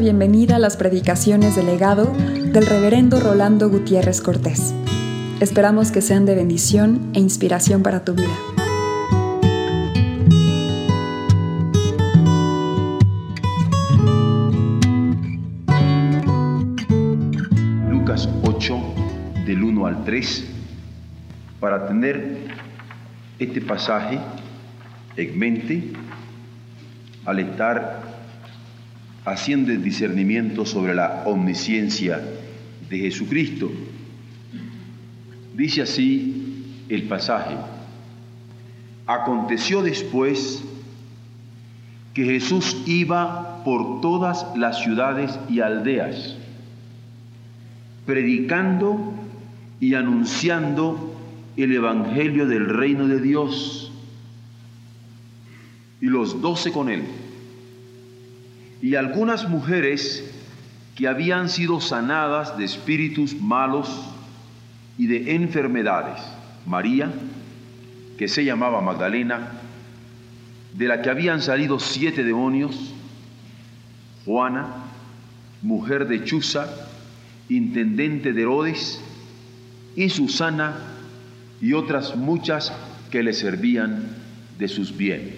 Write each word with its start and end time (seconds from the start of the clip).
bienvenida 0.00 0.56
a 0.56 0.58
las 0.58 0.78
predicaciones 0.78 1.56
del 1.56 1.66
legado 1.66 2.14
del 2.14 2.64
reverendo 2.64 3.20
Rolando 3.20 3.68
Gutiérrez 3.68 4.22
Cortés. 4.22 4.74
Esperamos 5.40 5.92
que 5.92 6.00
sean 6.00 6.24
de 6.24 6.34
bendición 6.34 7.10
e 7.12 7.20
inspiración 7.20 7.82
para 7.82 8.02
tu 8.02 8.14
vida. 8.14 8.34
Lucas 17.90 18.26
8, 18.44 18.78
del 19.44 19.62
1 19.62 19.86
al 19.86 20.02
3, 20.04 20.46
para 21.60 21.86
tener 21.86 22.38
este 23.38 23.60
pasaje 23.60 24.18
en 25.18 25.38
mente 25.38 25.92
al 27.26 27.38
estar 27.38 28.09
haciendo 29.24 29.72
el 29.72 29.82
discernimiento 29.82 30.64
sobre 30.64 30.94
la 30.94 31.24
omnisciencia 31.26 32.22
de 32.88 32.98
Jesucristo. 32.98 33.70
Dice 35.54 35.82
así 35.82 36.84
el 36.88 37.04
pasaje. 37.04 37.54
Aconteció 39.06 39.82
después 39.82 40.64
que 42.14 42.24
Jesús 42.24 42.76
iba 42.86 43.62
por 43.64 44.00
todas 44.00 44.46
las 44.56 44.82
ciudades 44.82 45.38
y 45.48 45.60
aldeas, 45.60 46.36
predicando 48.06 49.12
y 49.80 49.94
anunciando 49.94 51.16
el 51.56 51.72
Evangelio 51.72 52.46
del 52.46 52.66
reino 52.66 53.06
de 53.06 53.20
Dios, 53.20 53.92
y 56.00 56.06
los 56.06 56.40
doce 56.40 56.72
con 56.72 56.88
él 56.88 57.04
y 58.82 58.94
algunas 58.94 59.48
mujeres 59.48 60.24
que 60.94 61.08
habían 61.08 61.48
sido 61.48 61.80
sanadas 61.80 62.56
de 62.58 62.64
espíritus 62.64 63.34
malos 63.34 63.88
y 64.98 65.06
de 65.06 65.34
enfermedades. 65.34 66.20
María, 66.66 67.10
que 68.18 68.28
se 68.28 68.44
llamaba 68.44 68.80
Magdalena, 68.80 69.48
de 70.74 70.88
la 70.88 71.02
que 71.02 71.10
habían 71.10 71.40
salido 71.42 71.80
siete 71.80 72.22
demonios, 72.22 72.94
Juana, 74.24 74.66
mujer 75.62 76.06
de 76.06 76.24
Chuza, 76.24 76.68
intendente 77.48 78.32
de 78.32 78.42
Herodes, 78.42 79.00
y 79.96 80.08
Susana, 80.10 80.76
y 81.60 81.72
otras 81.72 82.16
muchas 82.16 82.72
que 83.10 83.22
le 83.22 83.32
servían 83.32 84.08
de 84.58 84.68
sus 84.68 84.96
bienes. 84.96 85.34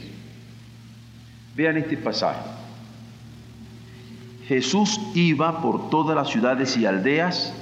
Vean 1.57 1.77
este 1.77 1.97
pasaje. 1.97 2.62
Jesús 4.49 5.01
iba 5.15 5.63
por 5.63 5.91
todas 5.91 6.17
las 6.17 6.29
ciudades 6.29 6.77
y 6.77 6.87
aldeas 6.87 7.55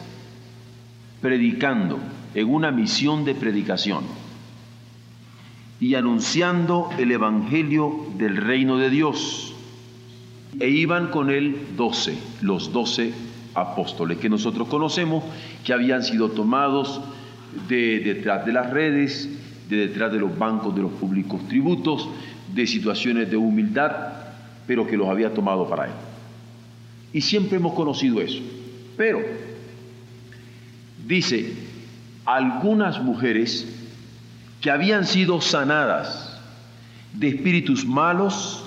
predicando 1.20 1.98
en 2.34 2.48
una 2.48 2.70
misión 2.70 3.25
de 3.25 3.34
predicación 3.34 4.05
y 5.81 5.95
anunciando 5.95 6.91
el 6.98 7.11
Evangelio 7.11 8.06
del 8.17 8.36
reino 8.36 8.78
de 8.78 8.91
Dios. 8.91 9.55
E 10.58 10.69
iban 10.69 11.08
con 11.08 11.31
él 11.31 11.56
doce, 11.77 12.19
los 12.42 12.73
doce 12.73 13.14
apóstoles 13.55 14.19
que 14.19 14.28
nosotros 14.28 14.69
conocemos, 14.69 15.25
que 15.64 15.73
habían 15.73 16.03
sido 16.03 16.31
tomados 16.31 17.01
de 17.69 18.01
detrás 18.01 18.45
de 18.45 18.53
las 18.53 18.70
redes, 18.70 19.28
de 19.69 19.77
detrás 19.77 20.12
de 20.12 20.19
los 20.19 20.36
bancos 20.36 20.75
de 20.75 20.83
los 20.83 20.92
públicos 20.92 21.47
tributos, 21.48 22.08
de 22.55 22.67
situaciones 22.67 23.30
de 23.30 23.36
humildad, 23.36 23.92
pero 24.67 24.86
que 24.86 24.96
los 24.96 25.08
había 25.08 25.33
tomado 25.33 25.69
para 25.69 25.86
él. 25.86 25.92
Y 27.12 27.20
siempre 27.20 27.58
hemos 27.58 27.74
conocido 27.74 28.20
eso. 28.20 28.40
Pero, 28.96 29.20
dice, 31.06 31.52
algunas 32.24 33.02
mujeres 33.02 33.66
que 34.60 34.70
habían 34.70 35.06
sido 35.06 35.40
sanadas 35.40 36.38
de 37.14 37.28
espíritus 37.28 37.84
malos, 37.84 38.62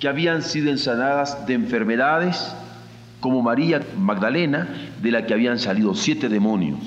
que 0.00 0.08
habían 0.08 0.42
sido 0.42 0.76
sanadas 0.78 1.46
de 1.46 1.54
enfermedades, 1.54 2.54
como 3.20 3.42
María 3.42 3.82
Magdalena, 3.98 4.68
de 5.02 5.10
la 5.10 5.26
que 5.26 5.34
habían 5.34 5.58
salido 5.58 5.94
siete 5.94 6.28
demonios. 6.28 6.78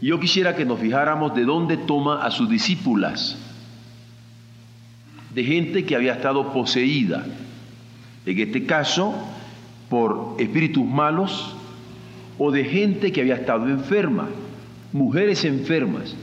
Yo 0.00 0.20
quisiera 0.20 0.54
que 0.54 0.64
nos 0.64 0.80
fijáramos 0.80 1.34
de 1.34 1.44
dónde 1.44 1.76
toma 1.78 2.24
a 2.24 2.30
sus 2.30 2.48
discípulas, 2.50 3.38
de 5.34 5.44
gente 5.44 5.84
que 5.84 5.96
había 5.96 6.12
estado 6.12 6.52
poseída, 6.52 7.24
en 8.26 8.38
este 8.38 8.66
caso 8.66 9.14
por 9.88 10.36
espíritus 10.38 10.84
malos 10.84 11.54
o 12.38 12.50
de 12.50 12.64
gente 12.64 13.12
que 13.12 13.20
había 13.20 13.36
estado 13.36 13.68
enferma, 13.68 14.28
mujeres 14.92 15.44
enfermas 15.44 16.14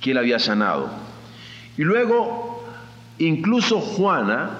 que 0.00 0.12
él 0.12 0.18
había 0.18 0.38
sanado. 0.38 0.90
Y 1.76 1.82
luego, 1.82 2.64
incluso 3.18 3.80
Juana, 3.80 4.50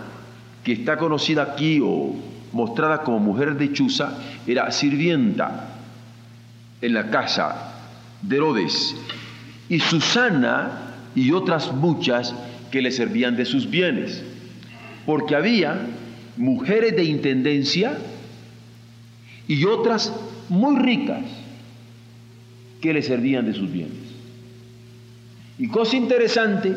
que 0.65 0.73
está 0.73 0.97
conocida 0.97 1.43
aquí 1.43 1.81
o 1.83 2.15
mostrada 2.53 3.03
como 3.03 3.19
mujer 3.19 3.57
de 3.57 3.73
Chuza, 3.73 4.19
era 4.47 4.71
sirvienta 4.71 5.69
en 6.81 6.95
la 6.95 7.11
casa 7.11 7.75
de 8.23 8.37
Herodes. 8.37 8.97
Y 9.69 9.81
Susana 9.81 10.71
y 11.15 11.33
otras 11.33 11.73
muchas 11.73 12.35
que 12.71 12.83
le 12.83 12.91
servían 12.91 13.37
de 13.37 13.45
sus 13.45 13.69
bienes. 13.69 14.23
Porque 15.05 15.35
había 15.35 15.87
mujeres 16.37 16.97
de 16.97 17.05
intendencia 17.05 17.99
y 19.49 19.65
otras 19.65 20.13
muy 20.49 20.79
ricas 20.81 21.25
que 22.81 22.93
le 22.93 23.03
servían 23.03 23.47
de 23.47 23.55
sus 23.55 23.71
bienes. 23.71 23.97
Y 25.59 25.69
cosa 25.69 25.97
interesante 25.97 26.75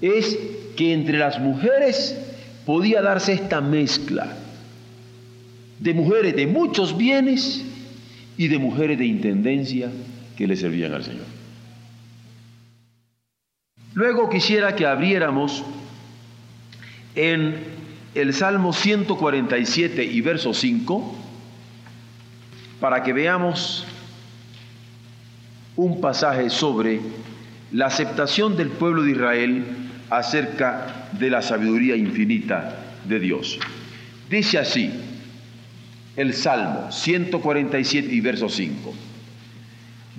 es 0.00 0.38
que 0.76 0.92
entre 0.92 1.18
las 1.18 1.40
mujeres 1.40 2.16
podía 2.64 3.02
darse 3.02 3.32
esta 3.32 3.60
mezcla 3.60 4.36
de 5.78 5.94
mujeres 5.94 6.34
de 6.36 6.46
muchos 6.46 6.96
bienes 6.96 7.64
y 8.38 8.48
de 8.48 8.58
mujeres 8.58 8.98
de 8.98 9.06
intendencia 9.06 9.90
que 10.36 10.46
le 10.46 10.56
servían 10.56 10.92
al 10.92 11.04
Señor. 11.04 11.24
Luego 13.94 14.28
quisiera 14.28 14.76
que 14.76 14.86
abriéramos 14.86 15.64
en 17.14 17.75
el 18.16 18.32
Salmo 18.32 18.72
147 18.72 20.02
y 20.02 20.20
verso 20.22 20.54
5 20.54 21.14
para 22.80 23.02
que 23.02 23.12
veamos 23.12 23.84
un 25.76 26.00
pasaje 26.00 26.48
sobre 26.48 27.00
la 27.72 27.86
aceptación 27.86 28.56
del 28.56 28.70
pueblo 28.70 29.02
de 29.02 29.10
Israel 29.10 29.66
acerca 30.08 31.08
de 31.12 31.28
la 31.28 31.42
sabiduría 31.42 31.94
infinita 31.94 32.76
de 33.06 33.20
Dios. 33.20 33.58
Dice 34.30 34.58
así 34.58 34.90
el 36.16 36.32
Salmo 36.32 36.90
147 36.90 38.08
y 38.10 38.20
verso 38.22 38.48
5. 38.48 38.94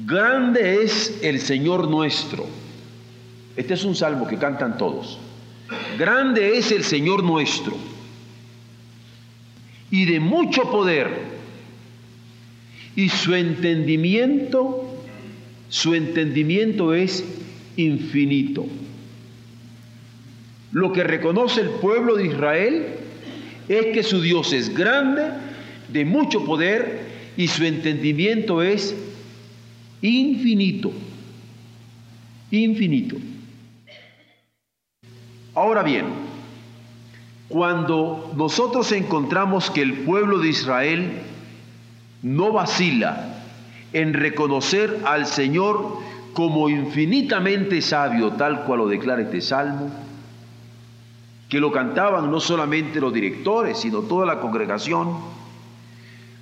Grande 0.06 0.84
es 0.84 1.18
el 1.24 1.40
Señor 1.40 1.88
nuestro. 1.88 2.46
Este 3.56 3.74
es 3.74 3.84
un 3.84 3.96
salmo 3.96 4.28
que 4.28 4.38
cantan 4.38 4.78
todos. 4.78 5.18
Grande 5.98 6.58
es 6.58 6.72
el 6.72 6.84
Señor 6.84 7.24
nuestro 7.24 7.76
y 9.92 10.06
de 10.06 10.20
mucho 10.20 10.70
poder. 10.70 11.38
Y 12.96 13.10
su 13.10 13.36
entendimiento, 13.36 15.04
su 15.70 15.94
entendimiento 15.94 16.94
es 16.94 17.24
infinito. 17.76 18.66
Lo 20.72 20.92
que 20.92 21.04
reconoce 21.04 21.62
el 21.62 21.70
pueblo 21.70 22.16
de 22.16 22.28
Israel 22.28 22.86
es 23.70 23.88
que 23.88 24.04
su 24.04 24.22
Dios 24.22 24.52
es 24.54 24.74
grande, 24.74 25.24
de 25.90 26.06
mucho 26.06 26.44
poder, 26.44 27.08
y 27.38 27.48
su 27.48 27.64
entendimiento 27.64 28.64
es 28.64 28.96
infinito. 30.02 30.92
Infinito. 32.50 33.18
Ahora 35.58 35.82
bien, 35.82 36.06
cuando 37.50 38.32
nosotros 38.36 38.92
encontramos 38.92 39.72
que 39.72 39.82
el 39.82 40.02
pueblo 40.02 40.38
de 40.38 40.50
Israel 40.50 41.24
no 42.22 42.52
vacila 42.52 43.40
en 43.92 44.14
reconocer 44.14 45.00
al 45.04 45.26
Señor 45.26 45.98
como 46.34 46.70
infinitamente 46.70 47.82
sabio, 47.82 48.34
tal 48.34 48.66
cual 48.66 48.82
lo 48.82 48.88
declara 48.88 49.24
este 49.24 49.42
salmo, 49.42 49.90
que 51.50 51.60
lo 51.60 51.72
cantaban 51.72 52.30
no 52.30 52.40
solamente 52.40 53.02
los 53.02 53.12
directores, 53.12 53.80
sino 53.80 54.02
toda 54.02 54.28
la 54.28 54.40
congregación, 54.40 55.18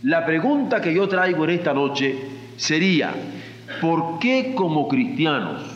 la 0.04 0.26
pregunta 0.26 0.82
que 0.82 0.94
yo 0.94 1.08
traigo 1.08 1.46
en 1.46 1.52
esta 1.52 1.74
noche 1.74 2.20
sería, 2.58 3.16
¿por 3.80 4.20
qué 4.20 4.54
como 4.54 4.90
cristianos 4.90 5.75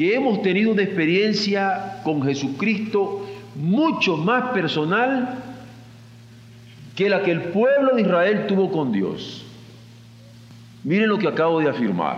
que 0.00 0.14
hemos 0.14 0.40
tenido 0.40 0.72
una 0.72 0.82
experiencia 0.82 2.00
con 2.04 2.22
Jesucristo 2.22 3.26
mucho 3.54 4.16
más 4.16 4.52
personal 4.52 5.44
que 6.96 7.10
la 7.10 7.22
que 7.22 7.32
el 7.32 7.42
pueblo 7.50 7.96
de 7.96 8.00
Israel 8.00 8.46
tuvo 8.46 8.72
con 8.72 8.92
Dios. 8.92 9.44
Miren 10.84 11.10
lo 11.10 11.18
que 11.18 11.28
acabo 11.28 11.60
de 11.60 11.68
afirmar. 11.68 12.16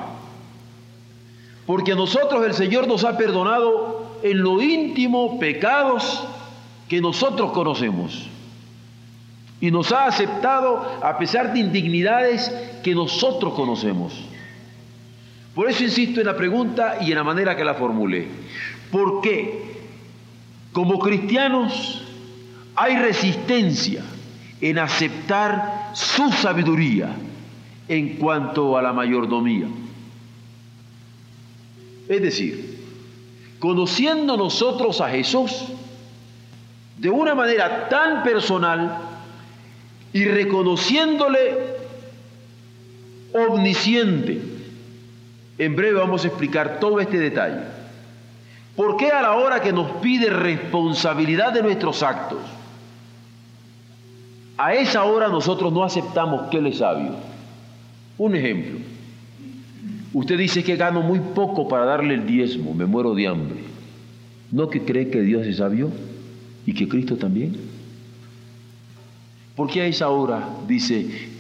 Porque 1.67 1.91
a 1.91 1.97
nosotros 1.97 2.47
el 2.47 2.55
Señor 2.55 2.87
nos 2.87 3.03
ha 3.03 3.19
perdonado 3.19 4.17
en 4.23 4.45
lo 4.45 4.63
íntimo 4.63 5.41
pecados 5.41 6.25
que 6.89 7.01
nosotros 7.01 7.51
conocemos. 7.51 8.29
Y 9.61 9.73
nos 9.73 9.91
ha 9.91 10.07
aceptado 10.07 11.01
a 11.03 11.19
pesar 11.19 11.53
de 11.53 11.59
indignidades 11.59 12.49
que 12.85 12.95
nosotros 12.95 13.55
conocemos. 13.55 14.13
Por 15.55 15.69
eso 15.69 15.85
insisto 15.85 16.21
en 16.21 16.27
la 16.27 16.37
pregunta 16.37 16.99
y 17.01 17.11
en 17.11 17.19
la 17.19 17.25
manera 17.25 17.57
que 17.57 17.65
la 17.65 17.75
formulé. 17.75 18.27
¿Por 18.91 19.21
qué? 19.21 19.73
Como 20.73 20.99
cristianos 20.99 22.03
hay 22.75 22.97
resistencia 22.97 24.03
en 24.61 24.79
aceptar 24.79 25.91
su 25.93 26.31
sabiduría 26.33 27.15
en 27.89 28.17
cuanto 28.17 28.79
a 28.79 28.83
la 28.83 28.93
mayordomía. 28.93 29.67
Es 32.09 32.23
decir, 32.23 32.79
conociendo 33.59 34.37
nosotros 34.37 35.01
a 35.01 35.11
Jesús 35.11 35.65
de 36.97 37.11
una 37.11 37.35
manera 37.35 37.89
tan 37.89 38.23
personal 38.23 38.99
y 40.13 40.25
reconociéndole 40.25 41.73
omnisciente, 43.35 44.52
en 45.65 45.77
breve 45.77 45.99
vamos 45.99 46.25
a 46.25 46.29
explicar 46.29 46.81
todo 46.81 47.01
este 47.01 47.19
detalle. 47.19 47.61
¿Por 48.75 48.97
qué 48.97 49.11
a 49.11 49.23
la 49.23 49.33
hora 49.33 49.61
que 49.61 49.73
nos 49.73 49.91
pide 50.03 50.31
responsabilidad 50.31 51.53
de 51.53 51.63
nuestros 51.63 52.03
actos, 52.03 52.41
a 54.57 54.75
esa 54.75 55.05
hora 55.05 55.29
nosotros 55.29 55.73
no 55.73 55.83
aceptamos 55.83 56.49
que 56.51 56.59
Él 56.59 56.67
es 56.67 56.79
sabio. 56.79 57.17
Un 58.19 58.37
ejemplo. 58.37 58.79
Usted 60.13 60.39
dice 60.39 60.63
que 60.63 60.77
gano 60.77 61.01
muy 61.01 61.19
poco 61.19 61.69
para 61.69 61.85
darle 61.85 62.15
el 62.15 62.27
diezmo, 62.27 62.75
me 62.75 62.85
muero 62.85 63.15
de 63.15 63.27
hambre. 63.27 63.61
¿No 64.51 64.69
que 64.69 64.83
cree 64.83 65.11
que 65.11 65.23
Dios 65.23 65.47
es 65.47 65.57
sabio 65.57 65.91
y 66.67 66.75
que 66.75 66.87
Cristo 66.87 67.17
también? 67.17 67.57
¿Por 69.57 69.71
qué 69.71 69.83
a 69.83 69.87
esa 69.87 70.11
hora 70.11 70.49
dice, 70.69 71.31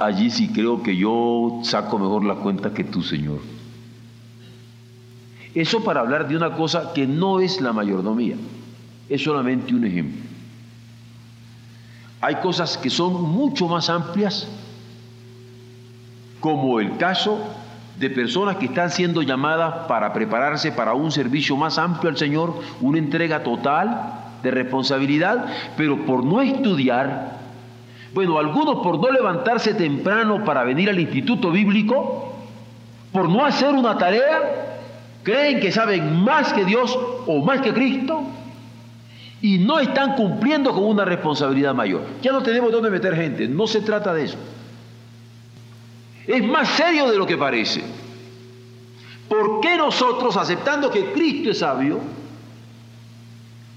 allí 0.00 0.30
sí 0.30 0.48
creo 0.48 0.82
que 0.82 0.96
yo 0.96 1.60
saco 1.62 1.98
mejor 1.98 2.24
la 2.24 2.34
cuenta 2.36 2.72
que 2.72 2.84
tú, 2.84 3.02
Señor? 3.02 3.51
Eso 5.54 5.84
para 5.84 6.00
hablar 6.00 6.28
de 6.28 6.36
una 6.36 6.52
cosa 6.52 6.92
que 6.94 7.06
no 7.06 7.40
es 7.40 7.60
la 7.60 7.72
mayordomía, 7.72 8.36
es 9.08 9.22
solamente 9.22 9.74
un 9.74 9.84
ejemplo. 9.84 10.22
Hay 12.20 12.36
cosas 12.36 12.78
que 12.78 12.88
son 12.88 13.20
mucho 13.22 13.66
más 13.68 13.90
amplias, 13.90 14.48
como 16.40 16.80
el 16.80 16.96
caso 16.96 17.38
de 17.98 18.08
personas 18.10 18.56
que 18.56 18.66
están 18.66 18.90
siendo 18.90 19.22
llamadas 19.22 19.86
para 19.86 20.12
prepararse 20.12 20.72
para 20.72 20.94
un 20.94 21.12
servicio 21.12 21.56
más 21.56 21.78
amplio 21.78 22.10
al 22.10 22.16
Señor, 22.16 22.54
una 22.80 22.98
entrega 22.98 23.42
total 23.42 24.20
de 24.42 24.50
responsabilidad, 24.50 25.46
pero 25.76 26.04
por 26.06 26.24
no 26.24 26.40
estudiar, 26.40 27.38
bueno, 28.14 28.38
algunos 28.38 28.82
por 28.82 28.98
no 28.98 29.10
levantarse 29.10 29.74
temprano 29.74 30.44
para 30.44 30.64
venir 30.64 30.88
al 30.88 30.98
instituto 30.98 31.50
bíblico, 31.50 32.34
por 33.12 33.28
no 33.28 33.44
hacer 33.44 33.74
una 33.74 33.98
tarea, 33.98 34.71
creen 35.22 35.60
que 35.60 35.72
saben 35.72 36.22
más 36.22 36.52
que 36.52 36.64
Dios 36.64 36.98
o 37.26 37.44
más 37.44 37.60
que 37.60 37.72
Cristo, 37.72 38.22
y 39.42 39.58
no 39.58 39.80
están 39.80 40.14
cumpliendo 40.14 40.72
con 40.72 40.84
una 40.84 41.04
responsabilidad 41.04 41.74
mayor. 41.74 42.02
Ya 42.22 42.30
no 42.30 42.42
tenemos 42.42 42.70
dónde 42.70 42.90
meter 42.90 43.14
gente, 43.16 43.48
no 43.48 43.66
se 43.66 43.80
trata 43.80 44.14
de 44.14 44.24
eso. 44.24 44.38
Es 46.26 46.44
más 46.44 46.68
serio 46.68 47.10
de 47.10 47.18
lo 47.18 47.26
que 47.26 47.36
parece. 47.36 47.82
¿Por 49.28 49.60
qué 49.60 49.76
nosotros, 49.76 50.36
aceptando 50.36 50.90
que 50.90 51.12
Cristo 51.12 51.50
es 51.50 51.58
sabio 51.58 51.98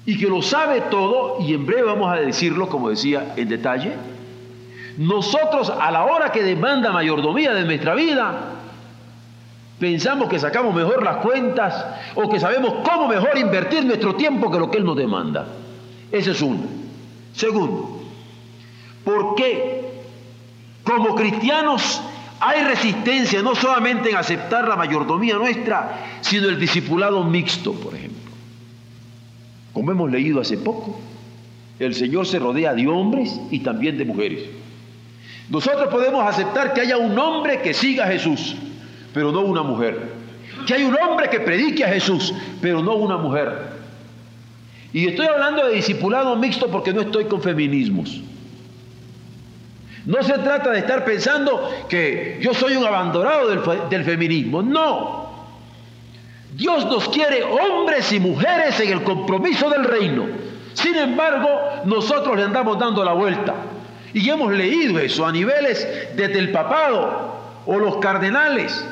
y 0.05 0.17
que 0.17 0.27
lo 0.27 0.43
sabe 0.43 0.81
todo, 0.81 1.37
y 1.39 1.53
en 1.55 1.65
breve 1.65 1.83
vamos 1.83 2.11
a 2.11 2.19
decirlo, 2.19 2.69
como 2.69 2.89
decía, 2.89 3.33
en 3.35 3.49
detalle, 3.49 3.93
nosotros 4.97 5.71
a 5.71 5.89
la 5.91 6.05
hora 6.05 6.31
que 6.31 6.43
demanda 6.43 6.91
mayordomía 6.91 7.53
de 7.53 7.65
nuestra 7.65 7.95
vida, 7.95 8.51
Pensamos 9.79 10.29
que 10.29 10.39
sacamos 10.39 10.73
mejor 10.73 11.03
las 11.03 11.17
cuentas 11.17 11.85
o 12.15 12.29
que 12.29 12.39
sabemos 12.39 12.75
cómo 12.89 13.07
mejor 13.07 13.37
invertir 13.37 13.83
nuestro 13.83 14.15
tiempo 14.15 14.49
que 14.49 14.59
lo 14.59 14.71
que 14.71 14.77
Él 14.77 14.85
nos 14.85 14.95
demanda. 14.95 15.47
Ese 16.11 16.31
es 16.31 16.41
uno. 16.41 16.63
Segundo, 17.33 18.01
¿por 19.03 19.35
qué 19.35 19.81
como 20.83 21.13
cristianos 21.15 22.01
hay 22.39 22.63
resistencia 22.63 23.41
no 23.41 23.53
solamente 23.55 24.11
en 24.11 24.15
aceptar 24.15 24.67
la 24.67 24.77
mayordomía 24.77 25.35
nuestra, 25.35 26.19
sino 26.21 26.47
el 26.47 26.57
discipulado 26.57 27.23
mixto, 27.25 27.73
por 27.73 27.95
ejemplo? 27.95 28.31
Como 29.73 29.91
hemos 29.91 30.09
leído 30.09 30.39
hace 30.39 30.57
poco, 30.57 30.97
el 31.79 31.93
Señor 31.93 32.25
se 32.25 32.39
rodea 32.39 32.73
de 32.73 32.87
hombres 32.87 33.41
y 33.51 33.59
también 33.59 33.97
de 33.97 34.05
mujeres. 34.05 34.39
Nosotros 35.49 35.89
podemos 35.89 36.25
aceptar 36.25 36.73
que 36.73 36.79
haya 36.79 36.97
un 36.97 37.19
hombre 37.19 37.61
que 37.61 37.73
siga 37.73 38.05
a 38.05 38.07
Jesús 38.07 38.55
pero 39.15 39.31
no 39.31 39.39
una 39.39 39.63
mujer. 39.63 39.97
Que 40.67 40.73
hay 40.73 40.83
un 40.83 40.95
hombre 40.97 41.29
que 41.29 41.39
predique 41.39 41.85
a 41.85 41.87
Jesús, 41.87 42.33
pero 42.61 42.83
no 42.83 42.95
una 42.95 43.15
mujer. 43.15 43.49
Y 44.91 45.07
estoy 45.07 45.25
hablando 45.25 45.65
de 45.65 45.75
discipulado 45.75 46.35
mixto 46.35 46.67
porque 46.67 46.91
no 46.91 46.99
estoy 46.99 47.23
con 47.23 47.41
feminismos. 47.41 48.21
No 50.05 50.21
se 50.21 50.33
trata 50.33 50.69
de 50.71 50.79
estar 50.79 51.05
pensando 51.05 51.71
que 51.87 52.39
yo 52.41 52.53
soy 52.53 52.75
un 52.75 52.83
abandonado 52.83 53.47
del, 53.47 53.89
del, 53.89 54.03
feminismo. 54.03 54.61
No. 54.61 55.47
Dios 56.53 56.85
nos 56.85 57.07
quiere 57.07 57.41
hombres 57.41 58.11
y 58.11 58.19
mujeres 58.19 58.77
en 58.81 58.91
el 58.91 59.03
compromiso 59.03 59.69
del 59.69 59.85
reino. 59.85 60.25
Sin 60.73 60.95
embargo, 60.95 61.47
nosotros 61.85 62.35
le 62.35 62.43
andamos 62.43 62.77
dando 62.77 63.03
la 63.05 63.13
vuelta. 63.13 63.55
Y 64.13 64.29
hemos 64.29 64.51
leído 64.51 64.99
eso 64.99 65.25
a 65.25 65.31
niveles 65.31 65.87
desde 66.17 66.37
el 66.37 66.51
papado 66.51 67.33
o 67.65 67.79
los 67.79 67.97
cardenales 67.97 68.85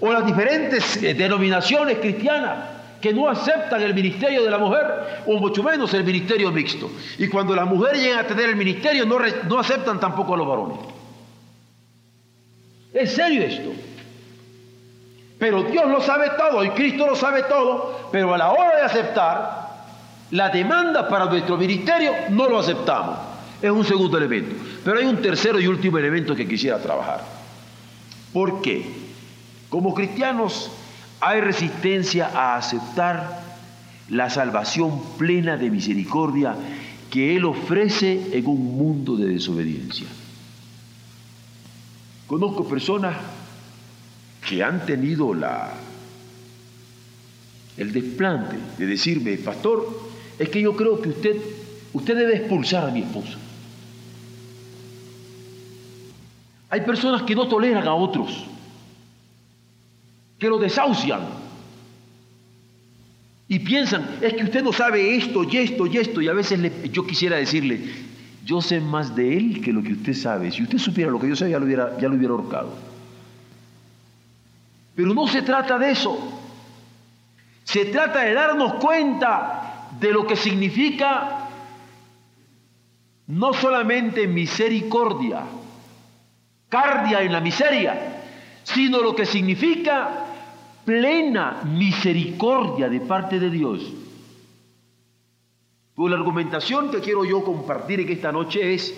o 0.00 0.12
las 0.12 0.24
diferentes 0.26 1.02
eh, 1.02 1.14
denominaciones 1.14 1.98
cristianas 1.98 2.80
que 3.00 3.12
no 3.14 3.28
aceptan 3.28 3.80
el 3.82 3.94
ministerio 3.94 4.42
de 4.44 4.50
la 4.50 4.58
mujer, 4.58 5.22
o 5.26 5.38
mucho 5.38 5.62
menos 5.62 5.92
el 5.94 6.04
ministerio 6.04 6.50
mixto. 6.52 6.90
Y 7.18 7.28
cuando 7.28 7.54
las 7.54 7.66
mujeres 7.66 8.02
llegan 8.02 8.18
a 8.18 8.26
tener 8.26 8.50
el 8.50 8.56
ministerio, 8.56 9.06
no, 9.06 9.18
no 9.48 9.58
aceptan 9.58 9.98
tampoco 9.98 10.34
a 10.34 10.36
los 10.36 10.46
varones. 10.46 10.78
Es 12.92 13.14
serio 13.14 13.42
esto. 13.42 13.70
Pero 15.38 15.62
Dios 15.62 15.88
lo 15.88 16.02
sabe 16.02 16.32
todo 16.36 16.62
y 16.62 16.70
Cristo 16.70 17.06
lo 17.06 17.16
sabe 17.16 17.44
todo, 17.44 18.08
pero 18.12 18.34
a 18.34 18.38
la 18.38 18.50
hora 18.50 18.76
de 18.76 18.82
aceptar 18.82 19.70
la 20.32 20.50
demanda 20.50 21.08
para 21.08 21.24
nuestro 21.24 21.56
ministerio 21.56 22.12
no 22.28 22.48
lo 22.48 22.58
aceptamos. 22.58 23.16
Es 23.62 23.70
un 23.70 23.84
segundo 23.84 24.18
elemento. 24.18 24.54
Pero 24.84 24.98
hay 24.98 25.06
un 25.06 25.22
tercero 25.22 25.58
y 25.58 25.66
último 25.66 25.96
elemento 25.96 26.36
que 26.36 26.46
quisiera 26.46 26.78
trabajar. 26.78 27.22
¿Por 28.32 28.60
qué? 28.60 28.99
Como 29.70 29.94
cristianos 29.94 30.68
hay 31.20 31.40
resistencia 31.40 32.26
a 32.26 32.56
aceptar 32.56 33.40
la 34.08 34.28
salvación 34.28 35.00
plena 35.16 35.56
de 35.56 35.70
misericordia 35.70 36.56
que 37.08 37.36
Él 37.36 37.44
ofrece 37.44 38.36
en 38.36 38.46
un 38.46 38.76
mundo 38.76 39.16
de 39.16 39.28
desobediencia. 39.28 40.08
Conozco 42.26 42.68
personas 42.68 43.16
que 44.48 44.62
han 44.64 44.84
tenido 44.86 45.34
la, 45.34 45.72
el 47.76 47.92
desplante 47.92 48.56
de 48.76 48.86
decirme, 48.86 49.36
pastor, 49.36 50.10
es 50.38 50.48
que 50.48 50.60
yo 50.60 50.74
creo 50.74 51.00
que 51.00 51.10
usted, 51.10 51.36
usted 51.92 52.16
debe 52.16 52.36
expulsar 52.36 52.88
a 52.88 52.90
mi 52.90 53.02
esposa. 53.02 53.38
Hay 56.70 56.80
personas 56.80 57.22
que 57.22 57.34
no 57.36 57.46
toleran 57.46 57.86
a 57.86 57.94
otros 57.94 58.49
que 60.40 60.48
lo 60.48 60.58
desahucian. 60.58 61.20
Y 63.46 63.58
piensan, 63.60 64.18
es 64.22 64.34
que 64.34 64.44
usted 64.44 64.62
no 64.62 64.72
sabe 64.72 65.16
esto 65.16 65.44
y 65.44 65.56
esto 65.58 65.86
y 65.86 65.98
esto. 65.98 66.22
Y 66.22 66.28
a 66.28 66.32
veces 66.32 66.58
yo 66.90 67.06
quisiera 67.06 67.36
decirle, 67.36 67.80
yo 68.44 68.62
sé 68.62 68.80
más 68.80 69.14
de 69.14 69.36
él 69.36 69.60
que 69.60 69.72
lo 69.72 69.82
que 69.82 69.92
usted 69.92 70.14
sabe. 70.14 70.50
Si 70.50 70.62
usted 70.62 70.78
supiera 70.78 71.10
lo 71.10 71.20
que 71.20 71.28
yo 71.28 71.36
sé, 71.36 71.50
ya 71.50 71.58
lo 71.58 71.66
hubiera, 71.66 71.98
ya 71.98 72.08
lo 72.08 72.14
hubiera 72.14 72.32
ahorcado. 72.32 72.74
Pero 74.94 75.14
no 75.14 75.28
se 75.28 75.42
trata 75.42 75.78
de 75.78 75.90
eso. 75.90 76.18
Se 77.64 77.86
trata 77.86 78.20
de 78.20 78.34
darnos 78.34 78.74
cuenta 78.74 79.88
de 80.00 80.12
lo 80.12 80.26
que 80.26 80.36
significa 80.36 81.48
no 83.26 83.52
solamente 83.52 84.26
misericordia, 84.26 85.42
cardia 86.68 87.22
en 87.22 87.32
la 87.32 87.40
miseria, 87.40 88.22
sino 88.62 89.02
lo 89.02 89.14
que 89.14 89.26
significa 89.26 90.29
plena 90.84 91.62
misericordia 91.64 92.88
de 92.88 93.00
parte 93.00 93.38
de 93.38 93.50
Dios. 93.50 93.80
Pues 95.94 96.10
la 96.10 96.16
argumentación 96.16 96.90
que 96.90 97.00
quiero 97.00 97.24
yo 97.24 97.44
compartir 97.44 98.00
en 98.00 98.10
esta 98.10 98.32
noche 98.32 98.74
es 98.74 98.94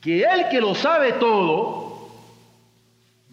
que 0.00 0.22
el 0.22 0.48
que 0.50 0.60
lo 0.60 0.74
sabe 0.74 1.14
todo 1.14 1.88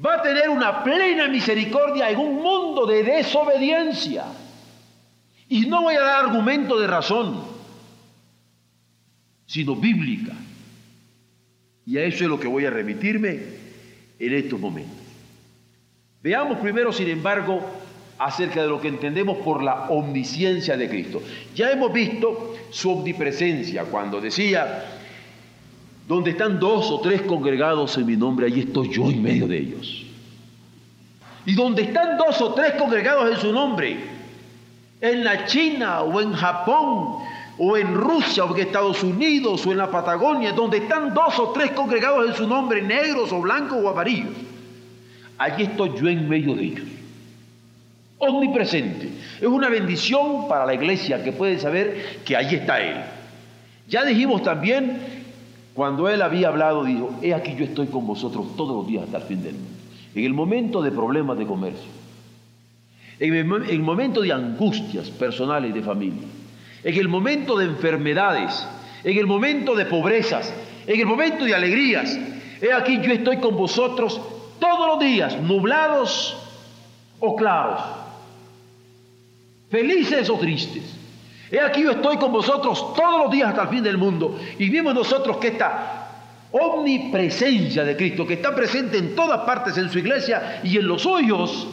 va 0.04 0.16
a 0.16 0.22
tener 0.22 0.50
una 0.50 0.84
plena 0.84 1.28
misericordia 1.28 2.10
en 2.10 2.20
un 2.20 2.36
mundo 2.36 2.86
de 2.86 3.04
desobediencia. 3.04 4.26
Y 5.48 5.68
no 5.68 5.84
voy 5.84 5.96
a 5.96 6.02
dar 6.02 6.26
argumento 6.26 6.80
de 6.80 6.88
razón, 6.88 7.44
sino 9.46 9.76
bíblica. 9.76 10.34
Y 11.86 11.98
a 11.98 12.04
eso 12.04 12.24
es 12.24 12.30
lo 12.30 12.40
que 12.40 12.48
voy 12.48 12.66
a 12.66 12.72
remitirme 12.72 13.40
en 14.18 14.34
estos 14.34 14.60
momentos. 14.60 15.05
Veamos 16.26 16.58
primero, 16.58 16.92
sin 16.92 17.08
embargo, 17.08 17.62
acerca 18.18 18.64
de 18.64 18.68
lo 18.68 18.82
que 18.82 18.88
entendemos 18.88 19.38
por 19.46 19.62
la 19.62 19.90
omnisciencia 19.90 20.76
de 20.76 20.90
Cristo. 20.90 21.22
Ya 21.54 21.70
hemos 21.70 21.94
visto 21.94 22.56
su 22.72 22.94
omnipresencia 22.94 23.84
cuando 23.84 24.20
decía, 24.20 24.86
donde 26.08 26.32
están 26.32 26.60
dos 26.60 26.90
o 26.90 27.00
tres 27.00 27.22
congregados 27.22 27.96
en 28.00 28.08
mi 28.08 28.18
nombre, 28.18 28.48
allí 28.48 28.62
estoy 28.62 28.90
yo 28.90 29.04
en 29.12 29.22
medio 29.22 29.48
de 29.48 29.56
ellos. 29.56 30.04
Y 31.46 31.54
donde 31.54 31.84
están 31.84 32.18
dos 32.18 32.42
o 32.42 32.56
tres 32.56 32.72
congregados 32.72 33.32
en 33.32 33.38
su 33.38 33.54
nombre, 33.54 33.96
en 35.02 35.24
la 35.24 35.46
China 35.46 36.02
o 36.02 36.20
en 36.20 36.34
Japón 36.34 37.18
o 37.60 37.78
en 37.78 37.94
Rusia 37.94 38.46
o 38.46 38.56
en 38.56 38.64
Estados 38.64 39.04
Unidos 39.04 39.64
o 39.68 39.72
en 39.72 39.78
la 39.78 39.92
Patagonia, 39.92 40.54
donde 40.54 40.78
están 40.78 41.14
dos 41.14 41.38
o 41.38 41.50
tres 41.50 41.70
congregados 41.74 42.28
en 42.30 42.34
su 42.34 42.48
nombre, 42.48 42.82
negros 42.82 43.32
o 43.32 43.42
blancos 43.42 43.78
o 43.80 43.90
amarillos, 43.90 44.34
allí 45.38 45.64
estoy 45.64 45.92
yo 46.00 46.08
en 46.08 46.28
medio 46.28 46.56
de 46.56 46.64
ellos. 46.64 46.88
Omnipresente. 48.18 49.10
Es 49.40 49.48
una 49.48 49.70
bendición 49.70 50.48
para 50.48 50.66
la 50.66 50.74
iglesia 50.74 51.24
que 51.24 51.32
puede 51.32 51.60
saber 51.60 52.22
que 52.26 52.36
allí 52.36 52.56
está 52.56 52.80
Él. 52.80 52.98
Ya 53.88 54.04
dijimos 54.04 54.42
también, 54.42 54.98
cuando 55.74 56.10
Él 56.10 56.22
había 56.22 56.48
hablado, 56.48 56.84
dijo, 56.84 57.20
he 57.22 57.34
aquí 57.34 57.56
yo 57.58 57.66
estoy 57.66 57.88
con 57.88 58.08
vosotros 58.08 58.56
todos 58.56 58.76
los 58.76 58.88
días 58.88 59.04
hasta 59.04 59.18
el 59.18 59.24
fin 59.24 59.44
del 59.44 59.54
mundo. 59.54 59.70
En 60.16 60.24
el 60.24 60.34
momento 60.34 60.82
de 60.82 60.92
problemas 60.92 61.38
de 61.38 61.46
comercio, 61.46 61.90
en 63.20 63.34
el 63.34 63.80
momento 63.82 64.22
de 64.22 64.32
angustias 64.32 65.10
personales 65.10 65.74
de 65.74 65.82
familia, 65.82 66.24
en 66.84 66.96
el 66.96 67.08
momento 67.08 67.58
de 67.58 67.66
enfermedades, 67.66 68.66
en 69.04 69.18
el 69.18 69.28
momento 69.28 69.76
de 69.76 69.86
pobrezas, 69.86 70.54
en 70.88 71.00
el 71.00 71.06
momento 71.06 71.46
de 71.46 71.56
alegrías. 71.56 72.18
He 72.62 72.72
aquí 72.72 73.00
yo 73.02 73.12
estoy 73.12 73.38
con 73.38 73.56
vosotros 73.56 74.22
todos 74.66 74.88
los 74.88 75.00
días, 75.00 75.40
nublados 75.40 76.36
o 77.20 77.36
claros, 77.36 77.82
felices 79.70 80.30
o 80.30 80.38
tristes. 80.38 80.84
He 81.52 81.60
aquí 81.60 81.84
yo 81.84 81.92
estoy 81.92 82.18
con 82.18 82.32
vosotros 82.32 82.94
todos 82.96 83.20
los 83.26 83.32
días 83.32 83.50
hasta 83.50 83.64
el 83.64 83.68
fin 83.70 83.84
del 83.84 83.98
mundo. 83.98 84.40
Y 84.58 84.70
vimos 84.70 84.96
nosotros 84.96 85.38
que 85.38 85.50
esta 85.50 86.08
omnipresencia 86.52 87.84
de 87.84 87.96
Cristo, 87.96 88.26
que 88.26 88.36
está 88.36 88.56
presente 88.56 88.98
en 88.98 89.16
todas 89.16 89.42
partes 89.42 89.78
en 89.78 89.90
su 89.90 90.00
iglesia 90.00 90.62
y 90.64 90.78
en 90.78 90.88
los 90.88 91.04
suyos, 91.04 91.68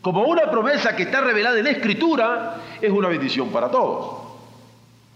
como 0.00 0.22
una 0.22 0.48
promesa 0.48 0.94
que 0.94 1.02
está 1.02 1.20
revelada 1.20 1.58
en 1.58 1.64
la 1.64 1.70
Escritura, 1.70 2.60
es 2.80 2.92
una 2.92 3.08
bendición 3.08 3.48
para 3.48 3.70
todos. 3.70 4.28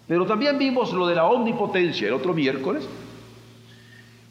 Pero 0.08 0.26
también 0.26 0.58
vimos 0.58 0.92
lo 0.92 1.06
de 1.06 1.14
la 1.14 1.26
omnipotencia 1.26 2.08
el 2.08 2.14
otro 2.14 2.34
miércoles, 2.34 2.88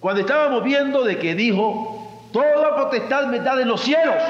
cuando 0.02 0.22
estábamos 0.22 0.64
viendo 0.64 1.04
de 1.04 1.18
que 1.18 1.34
dijo, 1.36 2.01
toda 2.32 2.76
potestad 2.76 3.28
me 3.28 3.40
da 3.40 3.60
en 3.62 3.68
los 3.68 3.82
cielos 3.82 4.22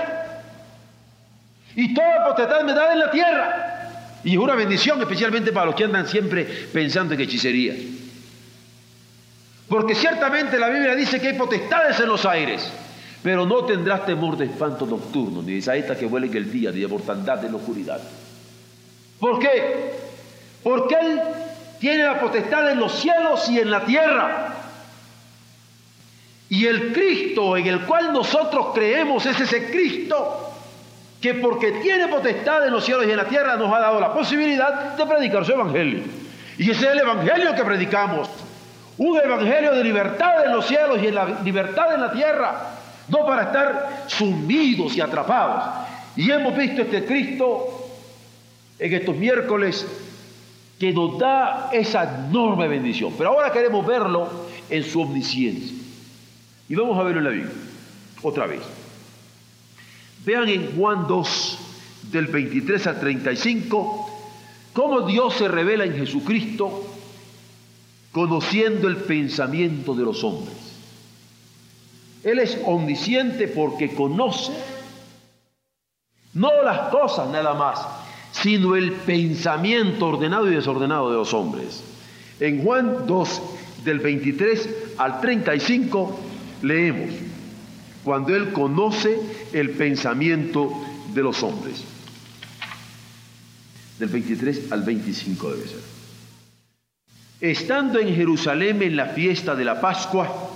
y 1.76 1.94
toda 1.94 2.26
potestad 2.26 2.64
me 2.64 2.74
da 2.74 2.94
en 2.94 3.00
la 3.00 3.12
tierra. 3.12 3.68
Y 4.24 4.34
es 4.34 4.38
una 4.38 4.56
bendición 4.56 5.02
especialmente 5.02 5.52
para 5.52 5.68
los 5.68 5.76
que 5.76 5.86
andan 5.86 6.08
siempre 6.08 6.46
pensando 6.46 7.14
en 7.14 7.22
hechicería. 7.22 7.74
Porque 9.68 9.96
ciertamente 9.96 10.60
la 10.60 10.70
Biblia 10.70 10.96
dice 10.96 11.20
que 11.20 11.30
hay 11.30 11.38
potestades 11.38 12.00
en 12.00 12.08
los 12.08 12.26
aires. 12.26 12.72
Pero 13.24 13.46
no 13.46 13.66
tendrás 13.66 14.06
temor 14.06 14.36
de 14.36 14.46
espanto 14.46 14.86
nocturno, 14.86 15.42
ni 15.42 15.54
de 15.54 15.62
saetas 15.62 15.98
que 15.98 16.08
vuelen 16.08 16.36
el 16.36 16.52
día, 16.52 16.72
ni 16.72 16.80
de 16.80 16.88
mortandad 16.88 17.44
en 17.46 17.52
la 17.52 17.58
oscuridad. 17.58 18.02
¿Por 19.20 19.40
qué? 19.40 19.94
Porque 20.64 20.96
Él 20.96 21.22
tiene 21.80 22.04
la 22.04 22.20
potestad 22.20 22.72
en 22.72 22.80
los 22.80 23.00
cielos 23.00 23.48
y 23.50 23.60
en 23.60 23.70
la 23.70 23.86
tierra. 23.86 24.51
Y 26.52 26.66
el 26.66 26.92
Cristo 26.92 27.56
en 27.56 27.66
el 27.66 27.80
cual 27.84 28.12
nosotros 28.12 28.68
creemos 28.74 29.26
es 29.26 29.40
ese 29.40 29.72
Cristo 29.72 30.52
que 31.22 31.36
porque 31.36 31.72
tiene 31.82 32.10
potestad 32.10 32.68
en 32.68 32.74
los 32.74 32.84
cielos 32.84 33.06
y 33.08 33.12
en 33.12 33.16
la 33.16 33.24
tierra 33.24 33.56
nos 33.56 33.74
ha 33.74 33.80
dado 33.80 34.02
la 34.02 34.14
posibilidad 34.14 34.98
de 34.98 35.06
predicar 35.06 35.46
su 35.46 35.54
Evangelio. 35.54 36.02
Y 36.58 36.70
ese 36.70 36.88
es 36.88 36.92
el 36.92 37.00
Evangelio 37.00 37.56
que 37.56 37.64
predicamos. 37.64 38.30
Un 38.98 39.18
Evangelio 39.18 39.74
de 39.74 39.82
libertad 39.82 40.46
en 40.46 40.52
los 40.52 40.68
cielos 40.68 41.02
y 41.02 41.08
en 41.08 41.16
la 41.16 41.40
libertad 41.42 41.96
en 41.96 42.02
la 42.02 42.12
tierra 42.12 42.62
no 43.08 43.26
para 43.26 43.44
estar 43.44 44.04
sumidos 44.08 44.98
y 44.98 45.00
atrapados. 45.00 45.88
Y 46.18 46.30
hemos 46.32 46.54
visto 46.58 46.82
este 46.82 47.06
Cristo 47.06 47.88
en 48.78 48.94
estos 48.94 49.16
miércoles 49.16 49.88
que 50.78 50.92
nos 50.92 51.18
da 51.18 51.70
esa 51.72 52.26
enorme 52.28 52.68
bendición. 52.68 53.14
Pero 53.18 53.30
ahora 53.30 53.54
queremos 53.54 53.88
verlo 53.88 54.28
en 54.70 54.84
su 54.84 55.02
omnisciencia. 55.02 55.81
Y 56.72 56.76
vamos 56.76 56.98
a 56.98 57.04
verlo 57.04 57.20
en 57.20 57.26
la 57.26 57.32
Biblia, 57.32 57.52
otra 58.22 58.48
vez. 58.48 58.62
Vean 60.24 60.48
en 60.48 60.74
Juan 60.74 61.06
2, 61.06 61.60
del 62.14 62.28
23 62.28 62.88
al 62.88 62.98
35, 62.98 64.10
cómo 64.72 65.02
Dios 65.02 65.34
se 65.34 65.50
revela 65.50 65.84
en 65.84 65.98
Jesucristo 65.98 66.90
conociendo 68.14 68.88
el 68.88 68.96
pensamiento 68.96 69.94
de 69.94 70.04
los 70.06 70.24
hombres. 70.24 70.56
Él 72.24 72.40
es 72.40 72.58
omnisciente 72.66 73.50
porque 73.50 73.94
conoce 73.94 74.54
no 76.36 76.64
las 76.64 76.88
cosas 76.88 77.28
nada 77.32 77.54
más, 77.54 77.86
sino 78.32 78.78
el 78.78 78.94
pensamiento 78.94 80.08
ordenado 80.08 80.50
y 80.50 80.56
desordenado 80.56 81.12
de 81.12 81.18
los 81.18 81.34
hombres. 81.34 81.84
En 82.40 82.64
Juan 82.64 83.08
2, 83.08 83.42
del 83.84 84.00
23 84.00 84.70
al 84.98 85.20
35, 85.20 86.31
leemos, 86.62 87.14
cuando 88.04 88.36
Él 88.36 88.52
conoce 88.54 89.20
el 89.54 89.72
pensamiento 89.72 90.72
de 91.14 91.24
los 91.24 91.44
hombres. 91.44 91.84
Del 94.00 94.10
23 94.10 94.72
al 94.72 94.84
25 94.84 95.52
debe 95.52 95.68
ser. 95.68 95.92
Estando 97.42 98.00
en 98.00 98.16
Jerusalén 98.16 98.82
en 98.82 98.96
la 98.96 99.08
fiesta 99.08 99.56
de 99.56 99.66
la 99.66 99.82
Pascua, 99.82 100.52